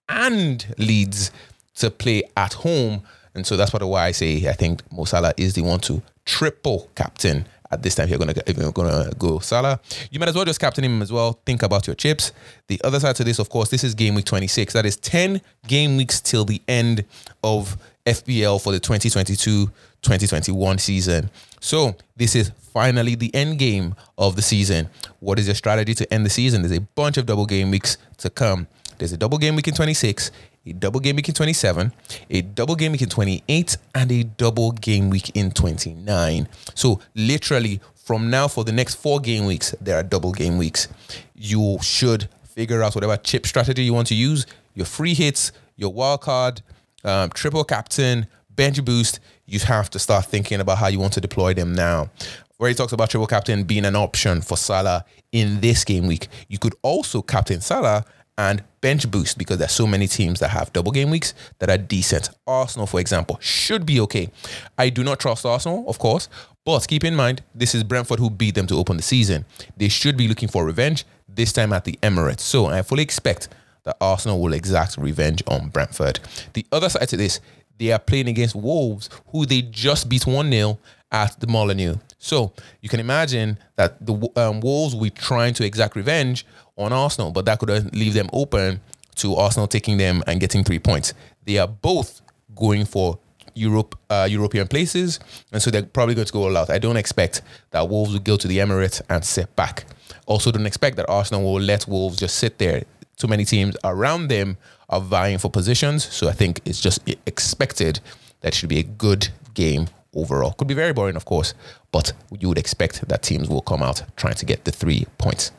and 0.09 0.65
Leeds 0.79 1.33
to 1.77 1.91
play 1.91 2.23
at 2.37 2.55
home, 2.55 3.03
and 3.35 3.47
so 3.47 3.57
that's 3.57 3.71
part 3.71 3.83
of 3.83 3.89
why 3.89 4.07
I 4.07 4.13
say 4.13 4.49
I 4.49 4.53
think 4.53 4.91
Mo 4.93 5.05
Salah 5.05 5.35
is 5.37 5.55
the 5.55 5.63
one 5.63 5.81
to 5.81 6.03
triple 6.25 6.91
captain 6.95 7.47
at 7.71 7.83
this 7.83 7.95
time 7.95 8.09
you're 8.09 8.19
gonna 8.19 8.35
if 8.47 8.57
you're 8.57 8.73
gonna 8.73 9.11
go 9.19 9.39
Salah. 9.39 9.81
You 10.11 10.19
might 10.19 10.29
as 10.29 10.35
well 10.35 10.45
just 10.45 10.61
captain 10.61 10.85
him 10.85 11.03
as 11.03 11.13
well. 11.13 11.41
Think 11.45 11.63
about 11.63 11.87
your 11.87 11.97
chips. 11.97 12.33
The 12.67 12.81
other 12.85 13.01
side 13.01 13.17
to 13.17 13.25
this, 13.25 13.39
of 13.39 13.49
course, 13.49 13.71
this 13.71 13.85
is 13.85 13.95
game 13.95 14.15
week 14.15 14.25
26. 14.25 14.73
That 14.73 14.87
is 14.87 14.97
10 14.97 15.41
game 15.67 15.97
weeks 15.97 16.21
till 16.21 16.45
the 16.45 16.63
end 16.69 17.05
of 17.43 17.77
FPL 18.07 18.63
for 18.63 18.73
the 18.73 18.81
2022-2021 18.81 20.81
season. 20.81 21.31
So 21.61 21.97
this 22.17 22.35
is 22.35 22.53
finally 22.73 23.15
the 23.15 23.35
end 23.35 23.59
game 23.59 23.95
of 24.17 24.37
the 24.37 24.43
season. 24.43 24.89
What 25.21 25.39
is 25.39 25.47
your 25.47 25.55
strategy 25.55 25.95
to 25.95 26.13
end 26.13 26.25
the 26.25 26.31
season? 26.31 26.63
There's 26.63 26.77
a 26.77 26.81
bunch 26.81 27.19
of 27.19 27.27
double 27.27 27.47
game 27.47 27.71
weeks 27.71 27.99
to 28.19 28.31
come. 28.31 28.67
There's 28.99 29.13
a 29.13 29.17
double 29.17 29.39
game 29.39 29.57
week 29.57 29.69
in 29.69 29.75
26, 29.75 30.31
a 30.69 30.73
double 30.75 31.01
game 31.01 31.17
week 31.17 31.29
in 31.29 31.35
27, 31.35 31.93
a 32.31 32.43
double 32.43 32.77
game 32.77 32.93
week 32.93 33.03
in 33.03 33.09
28, 33.09 33.77
and 33.95 34.13
a 34.13 34.25
double 34.25 34.73
game 34.73 35.11
week 35.11 35.31
in 35.35 35.51
29. 35.51 36.49
So, 36.75 37.01
literally, 37.15 37.81
from 37.95 38.31
now 38.31 38.49
for 38.49 38.65
the 38.65 38.73
next 38.73 38.97
four 38.97 39.21
game 39.21 39.47
weeks, 39.47 39.75
there 39.81 39.97
are 39.97 40.03
double 40.03 40.33
game 40.33 40.59
weeks. 40.59 40.89
You 41.35 41.79
should 41.83 42.29
figure 42.45 42.83
out 42.83 42.95
whatever 42.95 43.17
chip 43.17 43.47
strategy 43.47 43.83
you 43.83 43.95
want 43.95 44.09
to 44.09 44.15
use 44.15 44.47
your 44.75 44.87
free 44.87 45.15
hits, 45.15 45.53
your 45.77 45.93
wild 45.93 46.21
card, 46.23 46.63
um, 47.05 47.31
triple 47.31 47.65
captain, 47.65 48.27
bench 48.51 48.85
boost. 48.85 49.21
You 49.47 49.59
have 49.61 49.91
to 49.91 49.99
start 49.99 50.27
thinking 50.27 50.61
about 50.61 50.79
how 50.79 50.89
you 50.89 50.99
want 50.99 51.15
to 51.15 51.21
deploy 51.21 51.55
them 51.55 51.75
now 51.75 52.11
where 52.59 52.69
he 52.69 52.75
talks 52.75 52.93
about 52.93 53.09
triple 53.09 53.27
captain 53.27 53.63
being 53.65 53.85
an 53.85 53.97
option 53.97 54.41
for 54.41 54.57
Salah 54.57 55.05
in 55.33 55.61
this 55.61 55.85
game 55.85 56.07
week. 56.07 56.29
You 56.49 56.59
could 56.59 56.75
also 56.83 57.23
captain 57.23 57.61
Salah 57.61 58.05
and 58.39 58.63
bench 58.81 59.11
boost 59.11 59.37
because 59.37 59.59
there's 59.59 59.73
so 59.73 59.87
many 59.87 60.07
teams 60.07 60.39
that 60.41 60.49
have 60.51 60.73
double 60.73 60.93
game 60.93 61.11
weeks 61.11 61.35
that 61.59 61.69
are 61.69 61.77
decent. 61.77 62.31
Arsenal, 62.47 62.87
for 62.87 63.01
example, 63.01 63.37
should 63.41 63.85
be 63.85 64.01
okay. 64.01 64.31
I 64.79 64.89
do 64.89 65.03
not 65.03 65.19
trust 65.19 65.45
Arsenal, 65.45 65.85
of 65.89 65.99
course, 65.99 66.29
but 66.65 66.87
keep 66.87 67.05
in 67.05 67.17
mind 67.17 67.43
this 67.55 67.75
is 67.75 67.83
Brentford 67.83 68.21
who 68.21 68.31
beat 68.31 68.55
them 68.55 68.69
to 68.69 68.77
open 68.77 68.97
the 68.97 69.03
season. 69.03 69.45
They 69.77 69.89
should 69.89 70.17
be 70.17 70.29
looking 70.29 70.49
for 70.49 70.65
revenge 70.65 71.05
this 71.29 71.53
time 71.53 71.73
at 71.73 71.85
the 71.85 71.99
Emirates. 72.03 72.41
So 72.41 72.67
I 72.67 72.83
fully 72.83 73.03
expect 73.03 73.49
that 73.83 73.97
Arsenal 74.01 74.41
will 74.41 74.53
exact 74.53 74.97
revenge 74.97 75.43
on 75.49 75.69
Brentford. 75.69 76.21
The 76.53 76.65
other 76.71 76.89
side 76.89 77.09
to 77.09 77.17
this, 77.17 77.41
they 77.79 77.93
are 77.93 77.99
playing 77.99 78.29
against 78.29 78.55
Wolves, 78.55 79.11
who 79.33 79.47
they 79.47 79.63
just 79.63 80.09
beat 80.09 80.27
1 80.27 80.51
0 80.51 80.79
at 81.11 81.39
the 81.41 81.47
Molineux. 81.47 81.97
So 82.19 82.53
you 82.81 82.89
can 82.89 83.01
imagine 83.01 83.59
that 83.77 84.05
the 84.05 84.15
um, 84.37 84.61
Wolves 84.61 84.95
will 84.95 85.05
be 85.05 85.11
trying 85.11 85.55
to 85.55 85.65
exact 85.65 85.97
revenge 85.97 86.45
on 86.77 86.93
Arsenal, 86.93 87.31
but 87.31 87.45
that 87.47 87.59
could 87.59 87.95
leave 87.95 88.15
them 88.15 88.29
open 88.33 88.81
to 89.17 89.35
Arsenal 89.37 89.67
taking 89.67 89.99
them 89.99 90.23
and 90.27 90.41
getting 90.41 90.65
three 90.65 90.79
points. 90.79 91.15
They 91.45 91.59
are 91.59 91.69
both 91.69 92.21
going 92.55 92.85
for 92.85 93.19
Europe, 93.55 93.97
uh, 94.11 94.27
European 94.31 94.69
places, 94.69 95.19
and 95.53 95.61
so 95.61 95.71
they're 95.71 95.83
probably 95.83 96.15
going 96.15 96.27
to 96.27 96.33
go 96.33 96.45
all 96.45 96.57
out. 96.57 96.71
I 96.71 96.79
don't 96.79 96.97
expect 96.97 97.43
that 97.71 97.89
Wolves 97.89 98.13
will 98.13 98.21
go 98.21 98.37
to 98.37 98.47
the 98.47 98.59
Emirates 98.59 99.01
and 99.09 99.25
sit 99.25 99.55
back. 99.57 99.85
Also, 100.27 100.51
don't 100.53 100.67
expect 100.67 100.97
that 100.97 101.09
Arsenal 101.09 101.43
will 101.43 101.61
let 101.61 101.89
Wolves 101.89 102.19
just 102.19 102.37
sit 102.37 102.59
there. 102.59 102.85
Too 103.17 103.27
many 103.27 103.45
teams 103.45 103.77
around 103.83 104.29
them 104.29 104.57
are 104.89 105.01
vying 105.01 105.39
for 105.39 105.51
positions, 105.51 106.05
so 106.05 106.29
I 106.29 106.33
think 106.33 106.61
it's 106.65 106.81
just 106.81 107.01
expected 107.27 108.01
that 108.41 108.55
should 108.55 108.69
be 108.69 108.79
a 108.79 108.85
good 108.85 109.29
game 109.55 109.89
overall. 110.21 110.53
Could 110.53 110.69
be 110.69 110.75
very 110.75 110.93
boring, 110.93 111.17
of 111.17 111.25
course, 111.25 111.55
but 111.93 112.13
you 112.39 112.49
would 112.49 112.59
expect 112.59 113.07
that 113.09 113.23
teams 113.23 113.49
will 113.49 113.63
come 113.63 113.83
out 113.83 114.03
trying 114.17 114.35
to 114.35 114.47
get 114.47 114.65
the 114.65 114.73
three 114.73 115.07
points. 115.19 115.53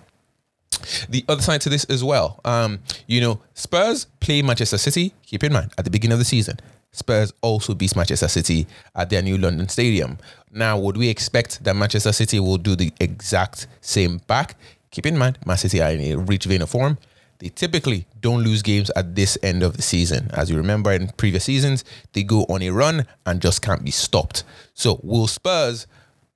The 1.10 1.25
other 1.28 1.42
side 1.42 1.62
to 1.62 1.70
this 1.70 1.84
as 1.86 2.04
well, 2.04 2.39
um, 2.46 2.80
you 3.08 3.20
know, 3.20 3.42
Spurs 3.54 4.06
play 4.20 4.42
Manchester 4.42 4.78
City. 4.78 5.13
Keep 5.25 5.44
in 5.44 5.54
mind 5.54 5.74
at 5.78 5.84
the 5.84 5.92
beginning 5.92 6.13
of 6.13 6.20
the 6.20 6.25
season, 6.25 6.58
Spurs 6.92 7.34
also 7.42 7.74
beat 7.74 7.96
Manchester 7.96 8.28
City 8.28 8.66
at 8.96 9.10
their 9.10 9.22
new 9.22 9.38
London 9.38 9.68
stadium. 9.68 10.18
Now, 10.51 10.78
would 10.80 10.98
we 10.98 11.10
expect 11.10 11.63
that 11.63 11.75
Manchester 11.75 12.12
City 12.12 12.39
will 12.39 12.58
do 12.58 12.75
the 12.75 12.92
exact 13.00 13.68
same 13.82 14.20
back? 14.28 14.56
Keep 14.92 15.06
in 15.06 15.18
mind, 15.18 15.38
Man 15.46 15.58
City 15.58 15.82
are 15.82 15.92
in 15.92 16.01
a 16.01 16.16
rich 16.16 16.46
vein 16.46 16.62
of 16.62 16.70
form. 16.70 16.98
They 17.39 17.50
typically 17.50 18.05
don't 18.19 18.43
lose 18.43 18.62
games 18.62 18.91
at 18.96 19.15
this 19.15 19.38
end 19.41 19.63
of 19.63 19.75
the 19.77 19.81
season. 19.81 20.29
As 20.34 20.50
you 20.50 20.58
remember 20.58 20.91
in 20.91 21.08
previous 21.17 21.46
seasons, 21.46 21.84
they 22.13 22.24
go 22.24 22.41
on 22.43 22.62
a 22.62 22.69
run 22.69 23.05
and 23.25 23.41
just 23.41 23.62
can't 23.62 23.84
be 23.84 23.91
stopped. 23.91 24.43
So, 24.74 25.00
will 25.03 25.27
Spurs 25.27 25.88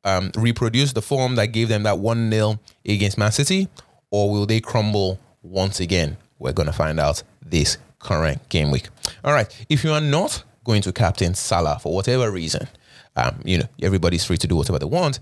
um, 0.05 0.31
reproduce 0.35 0.93
the 0.93 1.01
form 1.01 1.35
that 1.35 1.47
gave 1.47 1.67
them 1.69 1.83
that 1.83 1.99
1 1.99 2.31
0 2.31 2.59
against 2.85 3.17
Man 3.17 3.31
City? 3.31 3.67
or 4.13 4.29
will 4.29 4.45
they 4.45 4.61
crumble 4.61 5.19
once 5.41 5.79
again? 5.79 6.15
We're 6.37 6.53
going 6.53 6.67
to 6.67 6.73
find 6.73 6.99
out 6.99 7.23
this 7.43 7.79
current 7.97 8.47
game 8.49 8.69
week. 8.69 8.89
All 9.23 9.33
right. 9.33 9.47
If 9.69 9.83
you 9.83 9.91
are 9.91 9.99
not 9.99 10.43
going 10.63 10.83
to 10.83 10.93
captain 10.93 11.33
Salah 11.33 11.79
for 11.81 11.95
whatever 11.95 12.29
reason, 12.29 12.67
um, 13.15 13.41
you 13.43 13.57
know, 13.57 13.65
everybody's 13.81 14.23
free 14.23 14.37
to 14.37 14.47
do 14.47 14.55
whatever 14.55 14.77
they 14.77 14.85
want. 14.85 15.19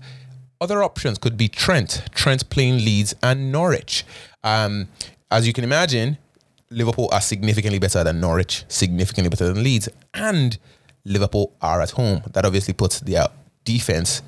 Other 0.60 0.82
options 0.82 1.16
could 1.16 1.38
be 1.38 1.48
Trent, 1.48 2.02
Trent 2.14 2.48
playing 2.50 2.84
Leeds 2.84 3.14
and 3.22 3.50
Norwich. 3.50 4.04
Um, 4.44 4.88
as 5.32 5.46
you 5.46 5.52
can 5.52 5.64
imagine, 5.64 6.18
Liverpool 6.70 7.08
are 7.10 7.20
significantly 7.20 7.78
better 7.78 8.04
than 8.04 8.20
Norwich, 8.20 8.64
significantly 8.68 9.30
better 9.30 9.52
than 9.52 9.62
Leeds, 9.62 9.88
and 10.14 10.58
Liverpool 11.04 11.54
are 11.60 11.80
at 11.80 11.92
home. 11.92 12.22
That 12.32 12.44
obviously 12.44 12.74
puts 12.74 13.00
their 13.00 13.26
defense 13.64 14.22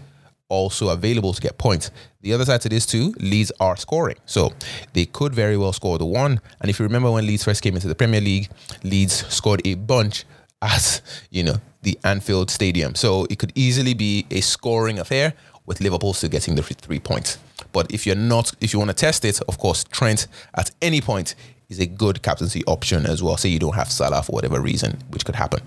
also 0.49 0.89
available 0.89 1.33
to 1.33 1.41
get 1.41 1.59
points. 1.59 1.91
The 2.23 2.33
other 2.33 2.45
side 2.45 2.61
to 2.63 2.69
this 2.69 2.87
too, 2.87 3.15
Leeds 3.19 3.53
are 3.61 3.77
scoring. 3.77 4.17
So 4.25 4.53
they 4.95 5.05
could 5.05 5.35
very 5.35 5.57
well 5.57 5.73
score 5.73 5.99
the 5.99 6.07
one. 6.07 6.41
And 6.61 6.71
if 6.71 6.79
you 6.79 6.85
remember 6.85 7.11
when 7.11 7.27
Leeds 7.27 7.45
first 7.45 7.63
came 7.63 7.75
into 7.75 7.89
the 7.89 7.95
Premier 7.95 8.21
League, 8.21 8.49
Leeds 8.83 9.27
scored 9.33 9.61
a 9.67 9.75
bunch 9.75 10.25
at, 10.63 11.03
you 11.31 11.43
know, 11.43 11.57
the 11.83 11.99
Anfield 12.05 12.51
Stadium. 12.51 12.95
So 12.95 13.27
it 13.29 13.39
could 13.39 13.53
easily 13.55 13.93
be 13.93 14.27
a 14.31 14.41
scoring 14.41 14.99
affair 14.99 15.35
with 15.67 15.81
Liverpool 15.81 16.15
still 16.15 16.31
getting 16.31 16.55
the 16.55 16.63
three 16.63 17.01
points. 17.01 17.39
But 17.75 17.93
if 17.93 18.07
you're 18.07 18.17
not, 18.17 18.55
if 18.63 18.73
you 18.73 18.79
want 18.79 18.91
to 18.91 18.95
test 18.95 19.25
it, 19.27 19.43
of 19.43 19.59
course, 19.59 19.85
Trent 19.85 20.29
at 20.55 20.71
any 20.81 21.03
point 21.03 21.35
is 21.69 21.81
a 21.81 21.87
good 21.87 22.23
captaincy 22.23 22.63
option 22.67 23.05
as 23.05 23.23
well. 23.23 23.37
Say 23.37 23.49
you 23.49 23.59
don't 23.59 23.75
have 23.75 23.91
Salah 23.91 24.23
for 24.23 24.33
whatever 24.33 24.61
reason, 24.61 24.99
which 25.11 25.25
could 25.25 25.35
happen. 25.35 25.61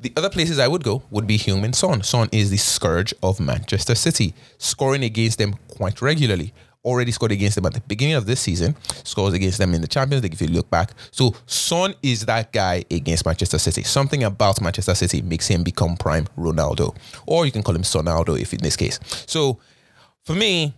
The 0.00 0.12
other 0.16 0.30
places 0.30 0.58
I 0.58 0.68
would 0.68 0.84
go 0.84 1.02
would 1.10 1.26
be 1.26 1.36
Heung-min 1.36 1.72
Son. 1.72 2.02
Son 2.02 2.28
is 2.32 2.50
the 2.50 2.56
scourge 2.56 3.12
of 3.22 3.40
Manchester 3.40 3.94
City, 3.94 4.32
scoring 4.58 5.02
against 5.02 5.38
them 5.38 5.56
quite 5.68 6.00
regularly. 6.00 6.54
Already 6.82 7.12
scored 7.12 7.32
against 7.32 7.56
them 7.56 7.66
at 7.66 7.74
the 7.74 7.80
beginning 7.80 8.14
of 8.14 8.24
this 8.24 8.40
season, 8.40 8.74
scores 9.04 9.34
against 9.34 9.58
them 9.58 9.74
in 9.74 9.82
the 9.82 9.88
Champions 9.88 10.22
League 10.22 10.32
if 10.32 10.40
you 10.40 10.48
look 10.48 10.70
back. 10.70 10.92
So 11.10 11.34
Son 11.44 11.94
is 12.02 12.24
that 12.24 12.52
guy 12.52 12.84
against 12.90 13.26
Manchester 13.26 13.58
City. 13.58 13.82
Something 13.82 14.22
about 14.24 14.62
Manchester 14.62 14.94
City 14.94 15.20
makes 15.20 15.46
him 15.48 15.62
become 15.62 15.96
prime 15.96 16.26
Ronaldo. 16.38 16.96
Or 17.26 17.44
you 17.44 17.52
can 17.52 17.62
call 17.62 17.74
him 17.74 17.82
Sonaldo 17.82 18.40
if 18.40 18.54
in 18.54 18.60
this 18.62 18.76
case. 18.76 18.98
So 19.26 19.58
for 20.24 20.34
me, 20.34 20.74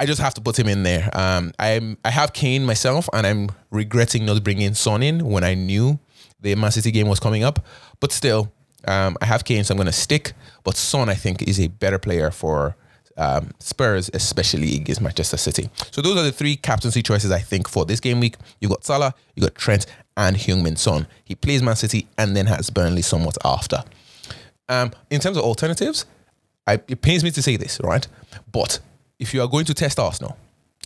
I 0.00 0.06
just 0.06 0.20
have 0.22 0.32
to 0.34 0.40
put 0.40 0.58
him 0.58 0.66
in 0.66 0.82
there. 0.82 1.10
Um, 1.12 1.52
I'm 1.58 1.98
I 2.06 2.10
have 2.10 2.32
Kane 2.32 2.64
myself, 2.64 3.06
and 3.12 3.26
I'm 3.26 3.50
regretting 3.70 4.24
not 4.24 4.42
bringing 4.42 4.72
Son 4.72 5.02
in 5.02 5.26
when 5.26 5.44
I 5.44 5.52
knew 5.52 5.98
the 6.40 6.54
Man 6.54 6.72
City 6.72 6.90
game 6.90 7.06
was 7.06 7.20
coming 7.20 7.44
up. 7.44 7.62
But 8.00 8.10
still, 8.10 8.50
um, 8.88 9.18
I 9.20 9.26
have 9.26 9.44
Kane, 9.44 9.62
so 9.62 9.72
I'm 9.72 9.76
going 9.76 9.86
to 9.86 9.92
stick. 9.92 10.32
But 10.64 10.76
Son, 10.76 11.10
I 11.10 11.14
think, 11.14 11.42
is 11.42 11.60
a 11.60 11.68
better 11.68 11.98
player 11.98 12.30
for 12.30 12.76
um, 13.18 13.50
Spurs, 13.58 14.10
especially 14.14 14.74
against 14.76 15.02
Manchester 15.02 15.36
City. 15.36 15.68
So 15.90 16.00
those 16.00 16.16
are 16.16 16.22
the 16.22 16.32
three 16.32 16.56
captaincy 16.56 17.02
choices 17.02 17.30
I 17.30 17.40
think 17.40 17.68
for 17.68 17.84
this 17.84 18.00
game 18.00 18.20
week. 18.20 18.36
You've 18.58 18.70
got 18.70 18.86
Salah, 18.86 19.14
you've 19.36 19.44
got 19.44 19.54
Trent, 19.54 19.84
and 20.16 20.34
Heung-min 20.34 20.76
Son. 20.76 21.08
He 21.24 21.34
plays 21.34 21.62
Man 21.62 21.76
City 21.76 22.08
and 22.16 22.34
then 22.34 22.46
has 22.46 22.70
Burnley 22.70 23.02
somewhat 23.02 23.36
after. 23.44 23.84
Um, 24.66 24.92
in 25.10 25.20
terms 25.20 25.36
of 25.36 25.42
alternatives, 25.42 26.06
I, 26.66 26.80
it 26.88 27.02
pains 27.02 27.22
me 27.22 27.30
to 27.32 27.42
say 27.42 27.56
this, 27.56 27.80
right? 27.84 28.08
But 28.50 28.80
if 29.20 29.34
you 29.34 29.42
are 29.42 29.46
going 29.46 29.66
to 29.66 29.74
test 29.74 30.00
Arsenal, 30.00 30.36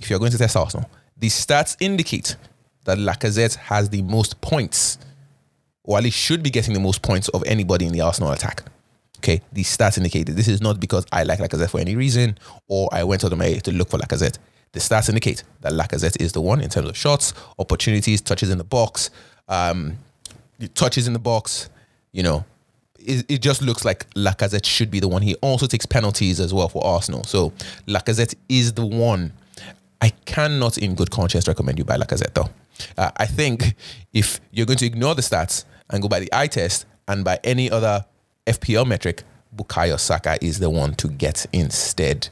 if 0.03 0.11
you 0.11 0.17
are 0.17 0.19
going 0.19 0.33
to 0.33 0.37
test 0.37 0.57
Arsenal, 0.57 0.91
the 1.17 1.29
stats 1.29 1.77
indicate 1.81 2.37
that 2.85 2.99
Lacazette 2.99 3.55
has 3.55 3.89
the 3.89 4.03
most 4.03 4.41
points, 4.43 4.99
or 5.85 5.97
at 5.97 6.05
least 6.05 6.19
should 6.19 6.43
be 6.43 6.51
getting 6.51 6.75
the 6.75 6.81
most 6.81 7.01
points 7.01 7.29
of 7.29 7.43
anybody 7.47 7.87
in 7.87 7.93
the 7.93 8.01
Arsenal 8.01 8.33
attack. 8.33 8.65
Okay, 9.19 9.41
the 9.53 9.63
stats 9.63 9.97
indicate 9.97 10.27
This 10.27 10.49
is 10.49 10.61
not 10.61 10.81
because 10.81 11.07
I 11.11 11.23
like 11.23 11.39
Lacazette 11.39 11.71
for 11.71 11.81
any 11.81 11.97
reason, 11.97 12.37
or 12.69 12.91
I 12.93 13.05
went 13.05 13.25
out 13.25 13.33
of 13.33 13.39
my 13.39 13.47
way 13.47 13.61
to 13.61 13.73
look 13.73 13.89
for 13.89 13.99
Lacazette. 13.99 14.37
The 14.73 14.81
stats 14.81 15.09
indicate 15.09 15.45
that 15.61 15.73
Lacazette 15.73 16.21
is 16.21 16.33
the 16.33 16.41
one 16.41 16.61
in 16.61 16.69
terms 16.69 16.89
of 16.89 16.97
shots, 16.97 17.33
opportunities, 17.59 18.21
touches 18.21 18.51
in 18.51 18.59
the 18.59 18.65
box, 18.65 19.11
um, 19.49 19.97
touches 20.75 21.07
in 21.07 21.13
the 21.13 21.21
box, 21.21 21.71
you 22.13 22.25
know, 22.25 22.45
it, 23.05 23.27
it 23.29 23.43
just 23.43 23.63
looks 23.63 23.85
like 23.85 24.09
Lacazette 24.15 24.65
should 24.65 24.91
be 24.91 25.01
the 25.01 25.09
one. 25.09 25.23
He 25.23 25.35
also 25.37 25.67
takes 25.67 25.87
penalties 25.87 26.41
as 26.41 26.53
well 26.53 26.69
for 26.69 26.85
Arsenal. 26.85 27.25
So 27.25 27.53
Lacazette 27.87 28.35
is 28.49 28.73
the 28.73 28.87
one. 28.87 29.33
I 30.01 30.11
cannot, 30.27 30.79
in 30.79 30.95
good 30.95 31.11
conscience, 31.11 31.47
recommend 31.49 31.79
you 31.79 31.85
buy 31.85 31.97
Lacazette 31.97 32.35
though. 32.35 32.49
Uh, 32.99 33.11
I 33.17 33.27
think 33.27 33.75
if 34.13 34.41
you're 34.51 34.67
going 34.67 34.79
to 34.79 34.87
ignore 34.87 35.15
the 35.15 35.23
stats 35.23 35.65
and 35.91 36.03
go 36.03 36.09
by 36.09 36.21
the 36.21 36.29
eye 36.33 36.49
test 36.49 36.87
and 37.07 37.25
by 37.25 37.39
any 37.45 37.71
other 37.71 38.05
FPL 38.47 38.87
metric, 38.87 39.23
Bukayo 39.55 39.99
Saka 39.99 40.37
is 40.45 40.59
the 40.59 40.71
one 40.71 40.95
to 40.97 41.09
get 41.09 41.47
instead. 41.53 42.29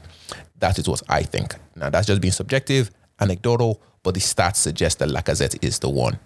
That 0.59 0.77
is 0.77 0.89
what 0.89 1.01
I 1.07 1.23
think. 1.23 1.55
Now 1.75 1.89
that's 1.89 2.07
just 2.07 2.21
being 2.21 2.33
subjective, 2.33 2.91
anecdotal, 3.19 3.81
but 4.03 4.13
the 4.13 4.19
stats 4.19 4.57
suggest 4.57 4.99
that 4.99 5.09
Lacazette 5.09 5.57
is 5.63 5.79
the 5.79 5.89
one 5.89 6.19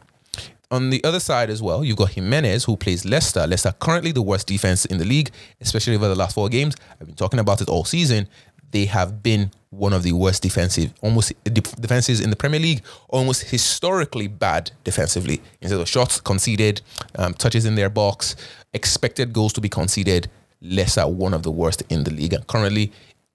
on 0.70 0.90
the 0.90 1.04
other 1.04 1.20
side 1.20 1.50
as 1.50 1.62
well, 1.62 1.84
you've 1.84 1.98
got 1.98 2.12
Jimenez 2.12 2.66
who 2.66 2.76
plays 2.76 3.06
Leicester. 3.06 3.46
Leicester 3.48 3.74
currently 3.80 4.12
the 4.12 4.22
worst 4.22 4.48
defense 4.48 4.86
in 4.86 4.98
the 4.98 5.06
league, 5.06 5.32
especially 5.62 5.96
over 5.96 6.08
the 6.08 6.16
last 6.16 6.36
four 6.36 6.50
games. 6.50 6.76
I've 7.00 7.08
been 7.08 7.16
talking 7.16 7.40
about 7.40 7.62
it 7.62 7.70
all 7.70 7.86
season. 7.86 8.28
They 8.72 8.86
have 8.86 9.24
been 9.24 9.52
one 9.70 9.94
of 9.94 10.04
the 10.04 10.12
worst 10.12 10.44
defensive, 10.44 10.94
almost 11.02 11.32
defenses 11.44 12.20
in 12.20 12.30
the 12.30 12.36
Premier 12.36 12.60
League, 12.60 12.84
almost 13.10 13.44
historically 13.44 14.28
bad 14.28 14.72
defensively. 14.84 15.42
Instead 15.62 15.80
of 15.80 15.88
shots 15.88 16.20
conceded, 16.20 16.82
um, 17.16 17.34
touches 17.34 17.66
in 17.66 17.76
their 17.76 17.90
box, 17.90 18.36
expected 18.74 19.32
goals 19.32 19.54
to 19.54 19.62
be 19.62 19.70
conceded, 19.70 20.30
Leicester 20.62 21.08
one 21.08 21.34
of 21.34 21.44
the 21.44 21.52
worst 21.52 21.84
in 21.90 22.04
the 22.04 22.12
league. 22.12 22.34
And 22.34 22.46
currently 22.48 22.92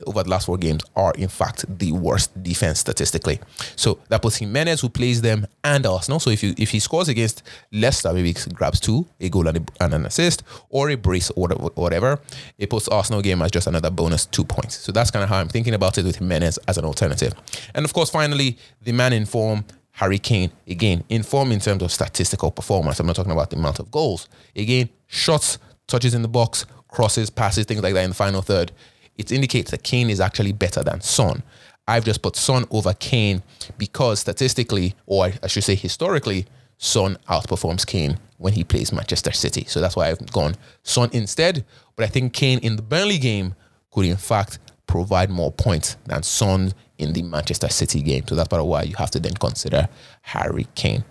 over 0.06 0.23
the 0.23 0.30
last 0.30 0.47
four 0.47 0.56
games 0.56 0.82
are 0.97 1.12
in 1.14 1.28
fact 1.28 1.64
the 1.78 1.92
worst 1.92 2.42
defense 2.42 2.78
statistically. 2.78 3.40
So 3.76 3.99
that 4.09 4.23
puts 4.23 4.37
Jimenez, 4.37 4.80
who 4.80 4.88
plays 4.88 5.23
them, 5.23 5.47
and 5.64 5.87
Arsenal. 5.87 6.21
So 6.21 6.30
if 6.30 6.42
you 6.42 6.54
if 6.59 6.71
he 6.71 6.78
scores 6.78 7.09
against 7.09 7.42
Leicester, 7.73 8.12
maybe 8.12 8.32
he 8.32 8.50
grabs 8.52 8.80
two, 8.80 9.06
a 9.21 9.28
goal 9.28 9.49
and, 9.49 9.59
a, 9.59 9.85
and 9.85 9.94
an 9.94 10.06
assist, 10.06 10.42
or 10.68 10.90
a 10.90 10.97
brace 10.97 11.30
or 11.30 11.49
whatever, 11.75 12.21
it 12.59 12.71
puts 12.71 12.88
Arsenal 12.88 13.23
game 13.23 13.42
as 13.42 13.50
just 13.50 13.66
another 13.66 13.90
bonus 13.90 14.26
two 14.26 14.44
points. 14.44 14.78
So 14.78 14.92
that's 14.92 15.11
kind 15.11 15.23
of 15.23 15.28
how 15.28 15.38
I'm 15.38 15.49
thinking 15.49 15.75
about 15.75 15.99
it 15.99 16.04
with 16.04 16.16
Jimenez 16.16 16.59
as 16.68 16.78
an 16.78 16.85
alternative. 16.85 17.35
And 17.75 17.85
of 17.85 17.92
course, 17.92 18.11
finally, 18.11 18.59
the 18.82 18.92
man 18.92 19.12
in 19.12 19.26
form. 19.26 19.64
Harry 19.97 20.18
Kane, 20.18 20.50
again, 20.66 21.04
in 21.11 21.23
form 21.23 21.52
in 21.52 21.61
terms 21.61 21.82
of 21.82 21.92
statistical 21.92 22.50
performance. 22.50 22.99
I'm 22.99 23.06
not 23.06 23.14
talking 23.14 23.30
about 23.30 23.50
the 23.50 23.56
amount 23.56 23.78
of 23.78 23.90
goals. 23.90 24.26
Again, 24.56 24.88
shots, 25.06 25.59
touches 25.87 26.14
in 26.14 26.23
the 26.23 26.28
box, 26.28 26.64
crosses, 26.88 27.28
passes, 27.28 27.66
things 27.66 27.82
like 27.82 27.92
that 27.92 28.02
in 28.04 28.11
the 28.11 28.14
final 28.16 28.40
third 28.40 28.73
it 29.16 29.33
indicates 29.33 29.71
that 29.71 29.83
Kane 29.83 30.11
is 30.11 30.21
actually 30.21 30.52
better 30.52 30.83
than 30.83 31.00
Son. 31.00 31.42
I've 31.87 32.04
just 32.04 32.23
put 32.23 32.37
Son 32.37 32.64
over 32.71 32.95
Kane 32.95 33.42
because 33.76 34.21
statistically, 34.21 34.95
or 35.07 35.33
I 35.42 35.47
should 35.47 35.64
say 35.64 35.75
historically, 35.75 36.47
Son 36.78 37.16
outperforms 37.28 37.87
Kane 37.87 38.19
when 38.38 38.52
he 38.52 38.64
plays 38.64 38.92
Manchester 38.92 39.33
City. 39.33 39.64
So 39.64 39.81
that's 39.81 39.97
why 39.97 40.09
I've 40.09 40.33
gone 40.33 40.54
Son 40.83 41.11
instead. 41.12 41.64
But 41.97 42.04
I 42.04 42.09
think 42.09 42.33
Kane 42.33 42.59
in 42.61 42.76
the 42.76 42.83
Burnley 42.83 43.19
game 43.19 43.54
could 43.90 44.07
in 44.07 44.16
fact 44.16 44.59
provide 44.87 45.31
more 45.31 45.52
points 45.52 45.97
than 46.07 46.23
Son 46.23 46.73
in 46.99 47.12
the 47.12 47.23
Manchester 47.23 47.69
City 47.69 48.02
game. 48.02 48.26
So 48.26 48.35
that's 48.35 48.49
part 48.49 48.61
of 48.61 48.66
why 48.66 48.83
you 48.83 48.95
have 48.97 49.11
to 49.12 49.21
then 49.21 49.35
consider 49.35 49.88
Harry 50.23 50.66
Kane. 50.75 51.04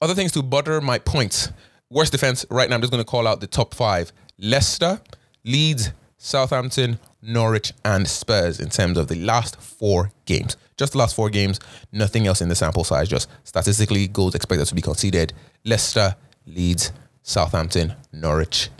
Other 0.00 0.14
things 0.14 0.32
to 0.32 0.42
butter 0.42 0.80
my 0.80 0.98
points. 0.98 1.52
Worst 1.90 2.12
defense, 2.12 2.44
right 2.50 2.68
now, 2.68 2.74
I'm 2.74 2.82
just 2.82 2.90
going 2.90 3.02
to 3.02 3.08
call 3.08 3.26
out 3.26 3.40
the 3.40 3.46
top 3.46 3.74
five 3.74 4.12
Leicester, 4.38 5.00
Leeds, 5.44 5.92
Southampton, 6.18 6.98
Norwich, 7.22 7.72
and 7.84 8.06
Spurs 8.08 8.60
in 8.60 8.68
terms 8.70 8.98
of 8.98 9.08
the 9.08 9.16
last 9.16 9.60
four 9.60 10.10
games. 10.24 10.56
Just 10.76 10.92
the 10.92 10.98
last 10.98 11.14
four 11.14 11.30
games, 11.30 11.58
nothing 11.92 12.26
else 12.26 12.40
in 12.40 12.48
the 12.48 12.54
sample 12.54 12.84
size, 12.84 13.08
just 13.08 13.28
statistically 13.44 14.08
goals 14.08 14.34
expected 14.34 14.66
to 14.66 14.74
be 14.74 14.82
conceded. 14.82 15.32
Leicester, 15.64 16.14
Leeds, 16.46 16.92
Southampton, 17.22 17.94
Norwich, 18.12 18.70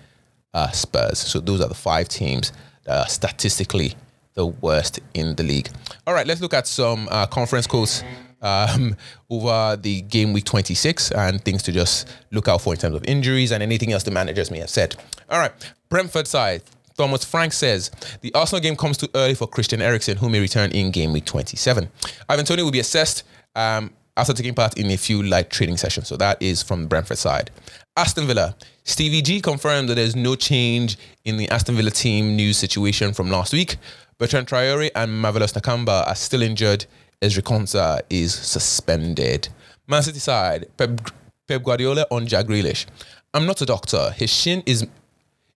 uh, 0.54 0.70
Spurs. 0.70 1.18
So 1.18 1.40
those 1.40 1.60
are 1.60 1.68
the 1.68 1.74
five 1.74 2.08
teams 2.08 2.52
that 2.84 2.96
are 2.96 3.08
statistically 3.08 3.94
the 4.34 4.46
worst 4.46 5.00
in 5.14 5.34
the 5.34 5.42
league. 5.42 5.68
All 6.06 6.14
right, 6.14 6.26
let's 6.26 6.40
look 6.40 6.54
at 6.54 6.66
some 6.66 7.08
uh, 7.10 7.26
conference 7.26 7.66
quotes 7.66 8.04
um, 8.42 8.94
over 9.30 9.76
the 9.76 10.02
game 10.02 10.32
week 10.32 10.44
26 10.44 11.10
and 11.12 11.42
things 11.42 11.62
to 11.64 11.72
just 11.72 12.08
look 12.30 12.46
out 12.48 12.60
for 12.60 12.74
in 12.74 12.78
terms 12.78 12.94
of 12.94 13.04
injuries 13.04 13.50
and 13.50 13.62
anything 13.62 13.92
else 13.92 14.02
the 14.02 14.10
managers 14.10 14.50
may 14.50 14.58
have 14.58 14.70
said. 14.70 14.94
All 15.28 15.38
right, 15.38 15.52
Brentford 15.88 16.26
side, 16.28 16.62
Thomas 16.96 17.24
Frank 17.24 17.52
says 17.52 17.90
the 18.20 18.32
Arsenal 18.34 18.60
game 18.60 18.76
comes 18.76 18.96
too 18.96 19.08
early 19.14 19.34
for 19.34 19.46
Christian 19.46 19.82
Eriksen, 19.82 20.16
who 20.16 20.28
may 20.28 20.40
return 20.40 20.70
in 20.72 20.90
game 20.90 21.12
week 21.12 21.24
27. 21.24 21.88
Ivan 22.28 22.44
Toney 22.44 22.62
will 22.62 22.70
be 22.70 22.80
assessed 22.80 23.24
um, 23.54 23.90
after 24.16 24.32
taking 24.32 24.54
part 24.54 24.78
in 24.78 24.90
a 24.90 24.96
few 24.96 25.22
light 25.22 25.50
training 25.50 25.76
sessions. 25.76 26.08
So 26.08 26.16
that 26.16 26.40
is 26.40 26.62
from 26.62 26.86
Brentford 26.86 27.18
side. 27.18 27.50
Aston 27.96 28.26
Villa. 28.26 28.56
Stevie 28.84 29.22
G 29.22 29.40
confirmed 29.40 29.88
that 29.88 29.94
there's 29.94 30.14
no 30.14 30.36
change 30.36 30.96
in 31.24 31.36
the 31.36 31.48
Aston 31.50 31.74
Villa 31.74 31.90
team 31.90 32.36
news 32.36 32.56
situation 32.56 33.12
from 33.12 33.30
last 33.30 33.52
week. 33.52 33.76
Bertrand 34.18 34.46
Traore 34.46 34.90
and 34.94 35.20
Marvelous 35.20 35.52
Nakamba 35.52 36.06
are 36.06 36.14
still 36.14 36.42
injured. 36.42 36.86
Ezri 37.20 37.42
Konsa 37.42 38.00
is 38.08 38.34
suspended. 38.34 39.48
Man 39.86 40.02
City 40.02 40.18
side. 40.18 40.66
Pep, 40.76 41.10
Pep 41.48 41.62
Guardiola 41.62 42.06
on 42.10 42.26
Jack 42.26 42.46
Grealish. 42.46 42.86
I'm 43.34 43.46
not 43.46 43.60
a 43.60 43.66
doctor. 43.66 44.10
His 44.12 44.32
shin 44.32 44.62
is 44.66 44.86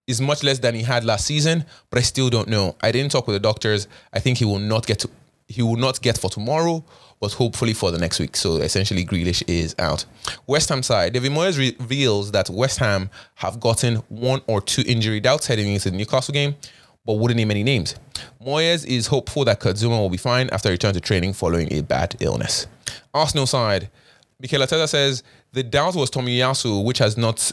is 0.06 0.20
much 0.20 0.42
less 0.42 0.58
than 0.58 0.74
he 0.74 0.82
had 0.82 1.04
last 1.04 1.26
season, 1.26 1.64
but 1.88 1.98
I 1.98 2.02
still 2.02 2.30
don't 2.30 2.48
know. 2.48 2.76
I 2.80 2.92
didn't 2.92 3.12
talk 3.12 3.26
with 3.26 3.34
the 3.34 3.40
doctors. 3.40 3.86
I 4.12 4.20
think 4.20 4.38
he 4.38 4.44
will 4.44 4.58
not 4.58 4.86
get 4.86 5.00
to 5.00 5.10
he 5.50 5.62
will 5.62 5.76
not 5.76 6.00
get 6.00 6.16
for 6.16 6.30
tomorrow, 6.30 6.84
but 7.20 7.32
hopefully 7.32 7.72
for 7.72 7.90
the 7.90 7.98
next 7.98 8.20
week. 8.20 8.36
So 8.36 8.58
essentially, 8.58 9.04
Grealish 9.04 9.42
is 9.48 9.74
out. 9.80 10.04
West 10.46 10.68
Ham 10.68 10.82
side, 10.84 11.12
David 11.12 11.32
Moyes 11.32 11.58
reveals 11.58 12.30
that 12.30 12.48
West 12.48 12.78
Ham 12.78 13.10
have 13.34 13.58
gotten 13.58 13.96
one 14.08 14.42
or 14.46 14.60
two 14.60 14.84
injury 14.86 15.18
doubts 15.18 15.48
heading 15.48 15.72
into 15.74 15.90
the 15.90 15.96
Newcastle 15.96 16.32
game, 16.32 16.54
but 17.04 17.14
wouldn't 17.14 17.36
name 17.36 17.50
any 17.50 17.64
names. 17.64 17.96
Moyes 18.40 18.86
is 18.86 19.08
hopeful 19.08 19.44
that 19.44 19.58
Kurt 19.58 19.74
Zouma 19.74 19.98
will 19.98 20.08
be 20.08 20.16
fine 20.16 20.48
after 20.50 20.70
return 20.70 20.94
to 20.94 21.00
training 21.00 21.32
following 21.32 21.72
a 21.72 21.82
bad 21.82 22.16
illness. 22.20 22.68
Arsenal 23.12 23.46
side, 23.46 23.90
Mikel 24.38 24.60
Arteta 24.60 24.88
says 24.88 25.24
the 25.52 25.64
doubt 25.64 25.96
was 25.96 26.10
Tomiyasu, 26.10 26.84
which 26.84 26.98
has 26.98 27.16
not, 27.16 27.50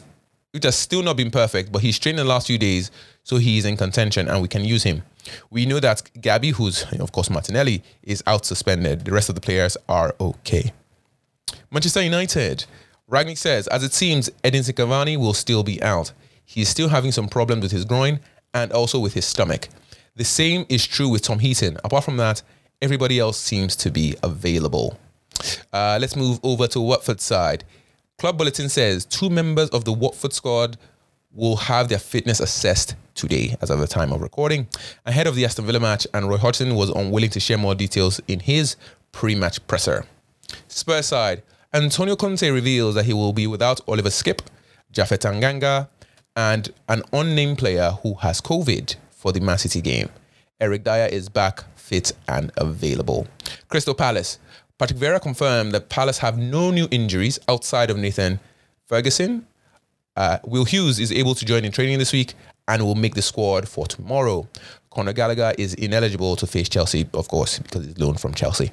which 0.52 0.64
has 0.64 0.76
still 0.76 1.04
not 1.04 1.18
been 1.18 1.32
perfect, 1.32 1.72
but 1.72 1.82
he's 1.82 2.00
trained 2.00 2.20
in 2.20 2.26
the 2.26 2.30
last 2.30 2.48
few 2.48 2.58
days, 2.58 2.92
so 3.24 3.38
he's 3.38 3.66
in 3.66 3.78
contention 3.78 4.28
and 4.28 4.42
we 4.42 4.48
can 4.48 4.64
use 4.64 4.84
him. 4.84 5.04
We 5.50 5.66
know 5.66 5.80
that 5.80 6.10
Gabby, 6.20 6.52
who's 6.52 6.84
of 7.00 7.12
course 7.12 7.30
Martinelli, 7.30 7.84
is 8.04 8.24
out 8.26 8.46
suspended. 8.46 9.06
The 9.06 9.12
rest 9.12 9.30
of 9.30 9.36
the 9.36 9.42
players 9.42 9.78
are 9.90 10.16
okay. 10.20 10.72
Manchester 11.72 12.02
United. 12.02 12.66
Rangnick 13.10 13.38
says, 13.38 13.68
as 13.68 13.84
it 13.84 13.94
seems, 13.94 14.30
Edinson 14.44 14.74
Cavani 14.74 15.18
will 15.18 15.34
still 15.34 15.64
be 15.64 15.82
out. 15.82 16.12
He's 16.44 16.70
still 16.70 16.90
having 16.90 17.12
some 17.12 17.28
problems 17.28 17.64
with 17.64 17.72
his 17.72 17.86
groin 17.86 18.20
and 18.54 18.72
also 18.72 19.00
with 19.00 19.14
his 19.14 19.26
stomach. 19.26 19.70
The 20.16 20.24
same 20.24 20.66
is 20.70 20.88
true 20.88 21.10
with 21.10 21.22
Tom 21.22 21.40
Heaton. 21.40 21.78
Apart 21.84 22.04
from 22.04 22.18
that, 22.18 22.42
everybody 22.82 23.20
else 23.20 23.38
seems 23.38 23.76
to 23.78 23.92
be 23.92 24.16
available. 24.24 24.98
Uh, 25.72 25.98
let's 26.02 26.16
move 26.16 26.40
over 26.44 26.68
to 26.68 26.82
Watford 26.82 27.22
side. 27.22 27.64
Club 28.18 28.40
Bulletin 28.40 28.68
says 28.68 29.06
two 29.06 29.30
members 29.30 29.70
of 29.70 29.86
the 29.86 29.94
Watford 29.94 30.34
squad 30.34 30.76
will 31.32 31.56
have 31.56 31.88
their 31.88 32.00
fitness 32.00 32.40
assessed 32.40 32.96
today, 33.14 33.56
as 33.62 33.70
of 33.70 33.78
the 33.78 33.86
time 33.86 34.12
of 34.12 34.22
recording, 34.22 34.68
ahead 35.06 35.28
of 35.28 35.36
the 35.36 35.46
Aston 35.46 35.66
Villa 35.66 35.80
match, 35.80 36.08
and 36.16 36.28
Roy 36.28 36.38
Hodgson 36.38 36.74
was 36.74 36.90
unwilling 36.90 37.30
to 37.30 37.40
share 37.40 37.60
more 37.60 37.76
details 37.76 38.20
in 38.28 38.40
his 38.40 38.76
pre-match 39.12 39.66
presser. 39.68 40.04
Spurs 40.68 41.06
side, 41.06 41.44
Antonio 41.72 42.16
Conte 42.16 42.50
reveals 42.50 42.96
that 42.96 43.06
he 43.06 43.14
will 43.14 43.34
be 43.34 43.46
without 43.46 43.82
Oliver 43.88 44.10
Skipp, 44.10 44.40
Japhet 44.92 45.20
Tanganga, 45.20 45.88
and 46.36 46.74
an 46.90 47.04
unnamed 47.14 47.60
player 47.60 47.92
who 48.02 48.16
has 48.16 48.42
COVID 48.42 48.96
for 49.12 49.32
the 49.32 49.42
Man 49.42 49.60
City 49.60 49.80
game. 49.80 50.10
Eric 50.60 50.84
Dier 50.84 51.06
is 51.06 51.30
back, 51.30 51.66
fit, 51.76 52.14
and 52.28 52.52
available. 52.58 53.28
Crystal 53.70 53.94
Palace, 53.94 54.40
Patrick 54.78 55.00
Vieira 55.00 55.22
confirmed 55.22 55.72
that 55.72 55.90
Palace 55.90 56.20
have 56.20 56.38
no 56.38 56.70
new 56.70 56.88
injuries 56.92 57.40
outside 57.50 57.90
of 57.90 57.98
Nathan 57.98 58.40
Ferguson. 58.86 59.48
Uh, 60.16 60.38
Will 60.46 60.66
Hughes 60.66 61.00
is 61.00 61.12
able 61.12 61.36
to 61.36 61.46
join 61.46 61.66
in 61.66 61.72
training 61.72 61.98
this 61.98 62.14
week 62.14 62.34
and 62.68 62.84
will 62.84 62.96
make 62.96 63.16
the 63.16 63.22
squad 63.22 63.68
for 63.68 63.88
tomorrow. 63.88 64.48
Conor 64.92 65.14
Gallagher 65.14 65.54
is 65.58 65.74
ineligible 65.76 66.36
to 66.36 66.46
face 66.46 66.70
Chelsea, 66.70 67.08
of 67.14 67.28
course, 67.28 67.60
because 67.60 67.86
he's 67.86 67.98
loaned 67.98 68.20
from 68.20 68.34
Chelsea. 68.34 68.72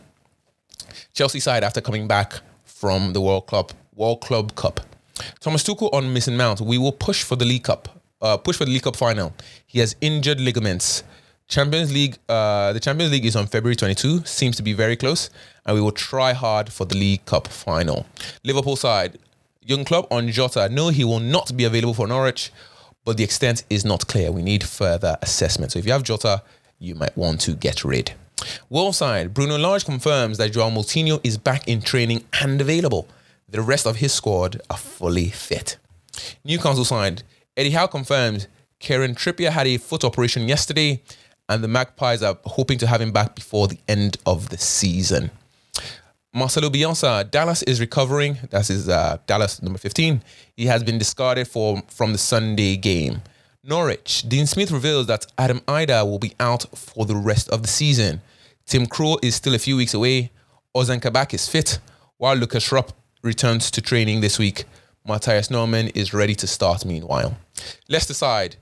Chelsea 1.12 1.40
side 1.40 1.64
after 1.64 1.80
coming 1.80 2.06
back 2.06 2.40
from 2.64 3.12
the 3.12 3.20
World 3.20 3.46
Club 3.46 3.72
World 3.94 4.20
Club 4.20 4.54
Cup. 4.56 4.80
Thomas 5.40 5.62
Tuchel 5.62 5.92
on 5.92 6.12
Mason 6.12 6.36
Mount. 6.36 6.60
We 6.60 6.76
will 6.76 6.92
push 6.92 7.22
for 7.22 7.36
the 7.36 7.44
League 7.44 7.64
Cup. 7.64 7.88
Uh, 8.20 8.36
push 8.36 8.56
for 8.56 8.64
the 8.64 8.70
League 8.70 8.82
Cup 8.82 8.96
final. 8.96 9.32
He 9.66 9.78
has 9.80 9.96
injured 10.00 10.40
ligaments. 10.40 11.04
Champions 11.48 11.92
League. 11.92 12.16
Uh, 12.28 12.72
the 12.72 12.80
Champions 12.80 13.12
League 13.12 13.26
is 13.26 13.36
on 13.36 13.46
February 13.46 13.76
22. 13.76 14.24
Seems 14.24 14.56
to 14.56 14.62
be 14.62 14.72
very 14.72 14.96
close, 14.96 15.30
and 15.66 15.74
we 15.74 15.80
will 15.80 15.92
try 15.92 16.32
hard 16.32 16.72
for 16.72 16.84
the 16.84 16.96
League 16.96 17.24
Cup 17.26 17.48
final. 17.48 18.06
Liverpool 18.42 18.76
side. 18.76 19.18
Jürgen 19.66 19.86
Klopp 19.86 20.10
on 20.12 20.28
Jota. 20.28 20.68
No, 20.68 20.88
he 20.88 21.04
will 21.04 21.20
not 21.20 21.56
be 21.56 21.64
available 21.64 21.94
for 21.94 22.06
Norwich, 22.06 22.52
but 23.04 23.16
the 23.16 23.24
extent 23.24 23.64
is 23.70 23.84
not 23.84 24.06
clear. 24.06 24.30
We 24.30 24.42
need 24.42 24.62
further 24.64 25.16
assessment. 25.22 25.72
So 25.72 25.78
if 25.78 25.86
you 25.86 25.92
have 25.92 26.02
Jota, 26.02 26.42
you 26.78 26.94
might 26.94 27.16
want 27.16 27.40
to 27.42 27.54
get 27.54 27.84
rid. 27.84 28.12
Wolves 28.68 28.98
side, 28.98 29.32
Bruno 29.32 29.56
Lage 29.56 29.84
confirms 29.84 30.36
that 30.38 30.52
Joao 30.52 30.70
Moutinho 30.70 31.18
is 31.24 31.38
back 31.38 31.66
in 31.66 31.80
training 31.80 32.24
and 32.42 32.60
available. 32.60 33.08
The 33.48 33.62
rest 33.62 33.86
of 33.86 33.96
his 33.96 34.12
squad 34.12 34.60
are 34.68 34.76
fully 34.76 35.30
fit. 35.30 35.78
Newcastle 36.44 36.84
side, 36.84 37.22
Eddie 37.56 37.70
Howe 37.70 37.86
confirms 37.86 38.48
Kieran 38.80 39.14
Trippier 39.14 39.50
had 39.50 39.66
a 39.66 39.78
foot 39.78 40.04
operation 40.04 40.48
yesterday, 40.48 41.02
and 41.48 41.62
the 41.62 41.68
Magpies 41.68 42.22
are 42.22 42.38
hoping 42.44 42.78
to 42.78 42.86
have 42.86 43.00
him 43.00 43.12
back 43.12 43.34
before 43.34 43.68
the 43.68 43.78
end 43.88 44.16
of 44.26 44.48
the 44.48 44.58
season. 44.58 45.30
Marcelo 46.32 46.68
Bielsa, 46.68 47.30
Dallas 47.30 47.62
is 47.62 47.80
recovering. 47.80 48.38
That's 48.50 48.68
his 48.68 48.88
uh, 48.88 49.18
Dallas 49.26 49.62
number 49.62 49.78
15. 49.78 50.22
He 50.56 50.66
has 50.66 50.82
been 50.82 50.98
discarded 50.98 51.46
for 51.46 51.82
from 51.88 52.12
the 52.12 52.18
Sunday 52.18 52.76
game. 52.76 53.22
Norwich, 53.62 54.28
Dean 54.28 54.46
Smith 54.46 54.70
reveals 54.70 55.06
that 55.06 55.26
Adam 55.38 55.60
Idah 55.60 56.04
will 56.04 56.18
be 56.18 56.34
out 56.40 56.66
for 56.76 57.06
the 57.06 57.14
rest 57.16 57.48
of 57.50 57.62
the 57.62 57.68
season. 57.68 58.20
Tim 58.66 58.86
Krul 58.86 59.18
is 59.22 59.36
still 59.36 59.54
a 59.54 59.58
few 59.58 59.76
weeks 59.76 59.94
away. 59.94 60.32
Ozan 60.74 61.00
Kabak 61.00 61.32
is 61.32 61.48
fit, 61.48 61.78
while 62.18 62.34
Lukas 62.34 62.72
Rupp 62.72 62.92
returns 63.22 63.70
to 63.70 63.80
training 63.80 64.20
this 64.20 64.38
week. 64.38 64.64
Mathias 65.06 65.50
Normann 65.50 65.88
is 65.88 66.12
ready 66.12 66.34
to 66.34 66.46
start 66.46 66.84
meanwhile. 66.84 67.36
Leicester 67.88 68.14
side, 68.14 68.56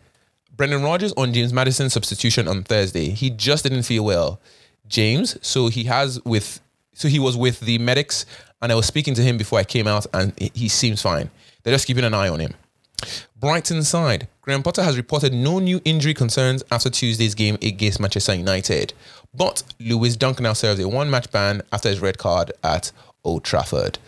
Brendan 0.62 0.85
Rodgers 0.85 1.12
on 1.14 1.33
James 1.33 1.53
Maddison's 1.53 1.92
substitution 1.92 2.46
on 2.46 2.62
Thursday. 2.62 3.09
He 3.09 3.31
just 3.31 3.64
didn't 3.64 3.83
feel 3.83 4.05
well. 4.05 4.40
James, 4.87 5.37
so 5.44 5.66
he 5.66 5.83
has 5.87 6.25
with 6.25 6.61
so 6.94 7.09
he 7.09 7.18
was 7.18 7.37
with 7.37 7.59
the 7.59 7.79
medics 7.79 8.27
and 8.61 8.70
I 8.70 8.77
was 8.77 8.87
speaking 8.87 9.14
to 9.14 9.22
him 9.22 9.37
before 9.37 9.59
I 9.59 9.64
came 9.64 9.88
out 9.88 10.07
and 10.14 10.33
he 10.38 10.68
seems 10.68 11.03
fine. 11.03 11.33
They're 11.64 11.75
just 11.75 11.88
keeping 11.88 12.05
an 12.05 12.14
eye 12.14 12.29
on 12.29 12.38
him. 12.38 12.55
Brighton 13.35 13.83
side, 13.83 14.29
Graham 14.40 14.62
Potter 14.62 14.85
has 14.85 14.96
reported 14.96 15.33
no 15.35 15.59
new 15.59 15.81
injury 15.85 16.14
concerns 16.14 16.62
after 16.70 16.88
Tuesday's 16.90 17.35
game 17.35 17.59
against 17.61 17.98
Manchester 17.98 18.35
United. 18.35 18.94
But 19.35 19.64
Lewis 19.81 20.14
Dunk 20.14 20.38
now 20.38 20.53
serves 20.53 20.79
a 20.79 20.88
one 20.88 21.11
match 21.11 21.29
ban 21.33 21.62
after 21.72 21.88
his 21.88 21.98
red 21.98 22.18
card 22.18 22.53
at 22.62 22.92
Old 23.25 23.42
Trafford. 23.42 23.98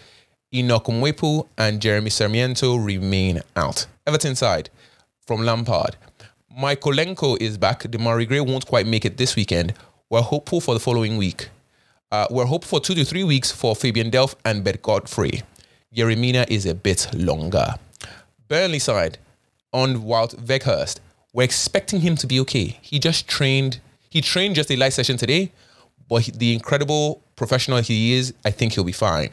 Enoch 0.55 0.85
Mwepu 0.85 1.49
and 1.59 1.83
Jeremy 1.83 2.11
Sarmiento 2.11 2.77
remain 2.77 3.43
out. 3.57 3.87
Everton 4.07 4.37
side, 4.37 4.71
from 5.27 5.43
Lampard, 5.43 5.97
Mykolenko 6.57 7.37
is 7.41 7.59
back. 7.59 7.83
Demarai 7.83 8.29
Gray 8.29 8.41
won't 8.41 8.67
quite 8.67 8.87
make 8.87 9.05
it 9.05 9.17
this 9.17 9.35
weekend. 9.35 9.75
We're 10.09 10.23
hopeful 10.23 10.61
for 10.61 10.73
the 10.75 10.79
following 10.79 11.17
week. 11.17 11.49
Uh, 12.13 12.29
we're 12.31 12.45
hopeful 12.45 12.79
for 12.79 12.85
two 12.85 12.95
to 12.95 13.05
three 13.05 13.25
weeks 13.25 13.51
for 13.51 13.75
Fabian 13.75 14.09
Delph 14.09 14.37
and 14.45 14.63
Ben 14.63 14.79
Godfrey. 14.81 15.43
Yerry 15.93 16.17
Mina 16.17 16.47
is 16.49 16.65
a 16.65 16.75
bit 16.75 17.09
longer. 17.13 17.75
Burnley 18.47 18.79
side 18.79 19.19
on 19.73 20.03
Wout 20.03 20.37
Weghorst. 20.47 21.01
We're 21.33 21.43
expecting 21.43 22.03
him 22.03 22.15
to 22.17 22.27
be 22.29 22.39
okay. 22.41 22.79
He 22.83 23.01
just 23.01 23.27
trained. 23.27 23.81
He 24.09 24.21
trained 24.21 24.55
just 24.55 24.71
a 24.71 24.77
light 24.77 24.93
session 24.93 25.17
today, 25.17 25.51
but 26.09 26.23
he, 26.23 26.31
the 26.31 26.53
incredible 26.53 27.21
professional 27.35 27.79
he 27.79 28.15
is, 28.15 28.33
I 28.45 28.53
think 28.53 28.75
he'll 28.75 28.85
be 28.85 28.93
fine. 28.93 29.31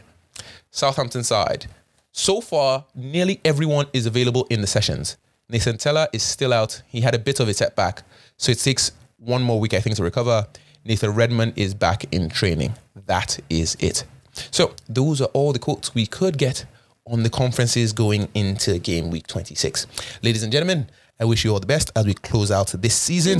Southampton 0.71 1.23
side. 1.23 1.67
So 2.13 2.41
far, 2.41 2.85
nearly 2.95 3.39
everyone 3.45 3.85
is 3.93 4.07
available 4.07 4.47
in 4.49 4.61
the 4.61 4.67
sessions. 4.67 5.17
Nathan 5.51 5.77
is 6.13 6.23
still 6.23 6.53
out. 6.53 6.81
He 6.87 7.01
had 7.01 7.13
a 7.13 7.19
bit 7.19 7.41
of 7.41 7.49
a 7.49 7.53
setback, 7.53 8.03
so 8.37 8.51
it 8.51 8.59
takes 8.59 8.93
one 9.17 9.43
more 9.43 9.59
week, 9.59 9.73
I 9.73 9.81
think, 9.81 9.97
to 9.97 10.03
recover. 10.03 10.47
Nathan 10.85 11.11
Redmond 11.11 11.53
is 11.57 11.73
back 11.73 12.05
in 12.13 12.29
training. 12.29 12.73
That 13.05 13.37
is 13.49 13.75
it. 13.79 14.05
So 14.49 14.73
those 14.87 15.21
are 15.21 15.29
all 15.33 15.51
the 15.51 15.59
quotes 15.59 15.93
we 15.93 16.05
could 16.05 16.37
get 16.37 16.65
on 17.05 17.23
the 17.23 17.29
conferences 17.29 17.91
going 17.91 18.29
into 18.33 18.79
game 18.79 19.11
week 19.11 19.27
26. 19.27 19.87
Ladies 20.23 20.43
and 20.43 20.51
gentlemen, 20.51 20.89
I 21.19 21.25
wish 21.25 21.43
you 21.43 21.51
all 21.51 21.59
the 21.59 21.67
best 21.67 21.91
as 21.95 22.05
we 22.05 22.13
close 22.13 22.49
out 22.49 22.67
this 22.69 22.95
season. 22.95 23.39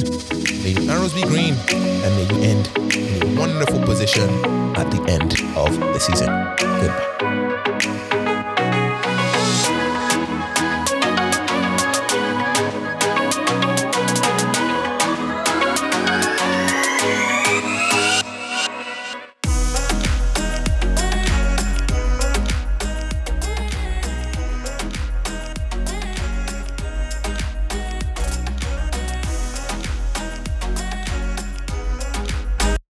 May 0.64 0.72
your 0.72 0.92
arrows 0.92 1.14
be 1.14 1.24
green 1.24 1.56
and 1.70 2.16
may 2.16 2.36
you 2.36 2.44
end 2.44 2.94
in 2.94 3.24
a 3.24 3.40
wonderful 3.40 3.82
position 3.84 4.30
at 4.76 4.92
the 4.92 5.02
end 5.10 5.34
of 5.58 5.80
the 5.80 6.00
season. 6.00 6.28
Goodbye. 6.60 7.31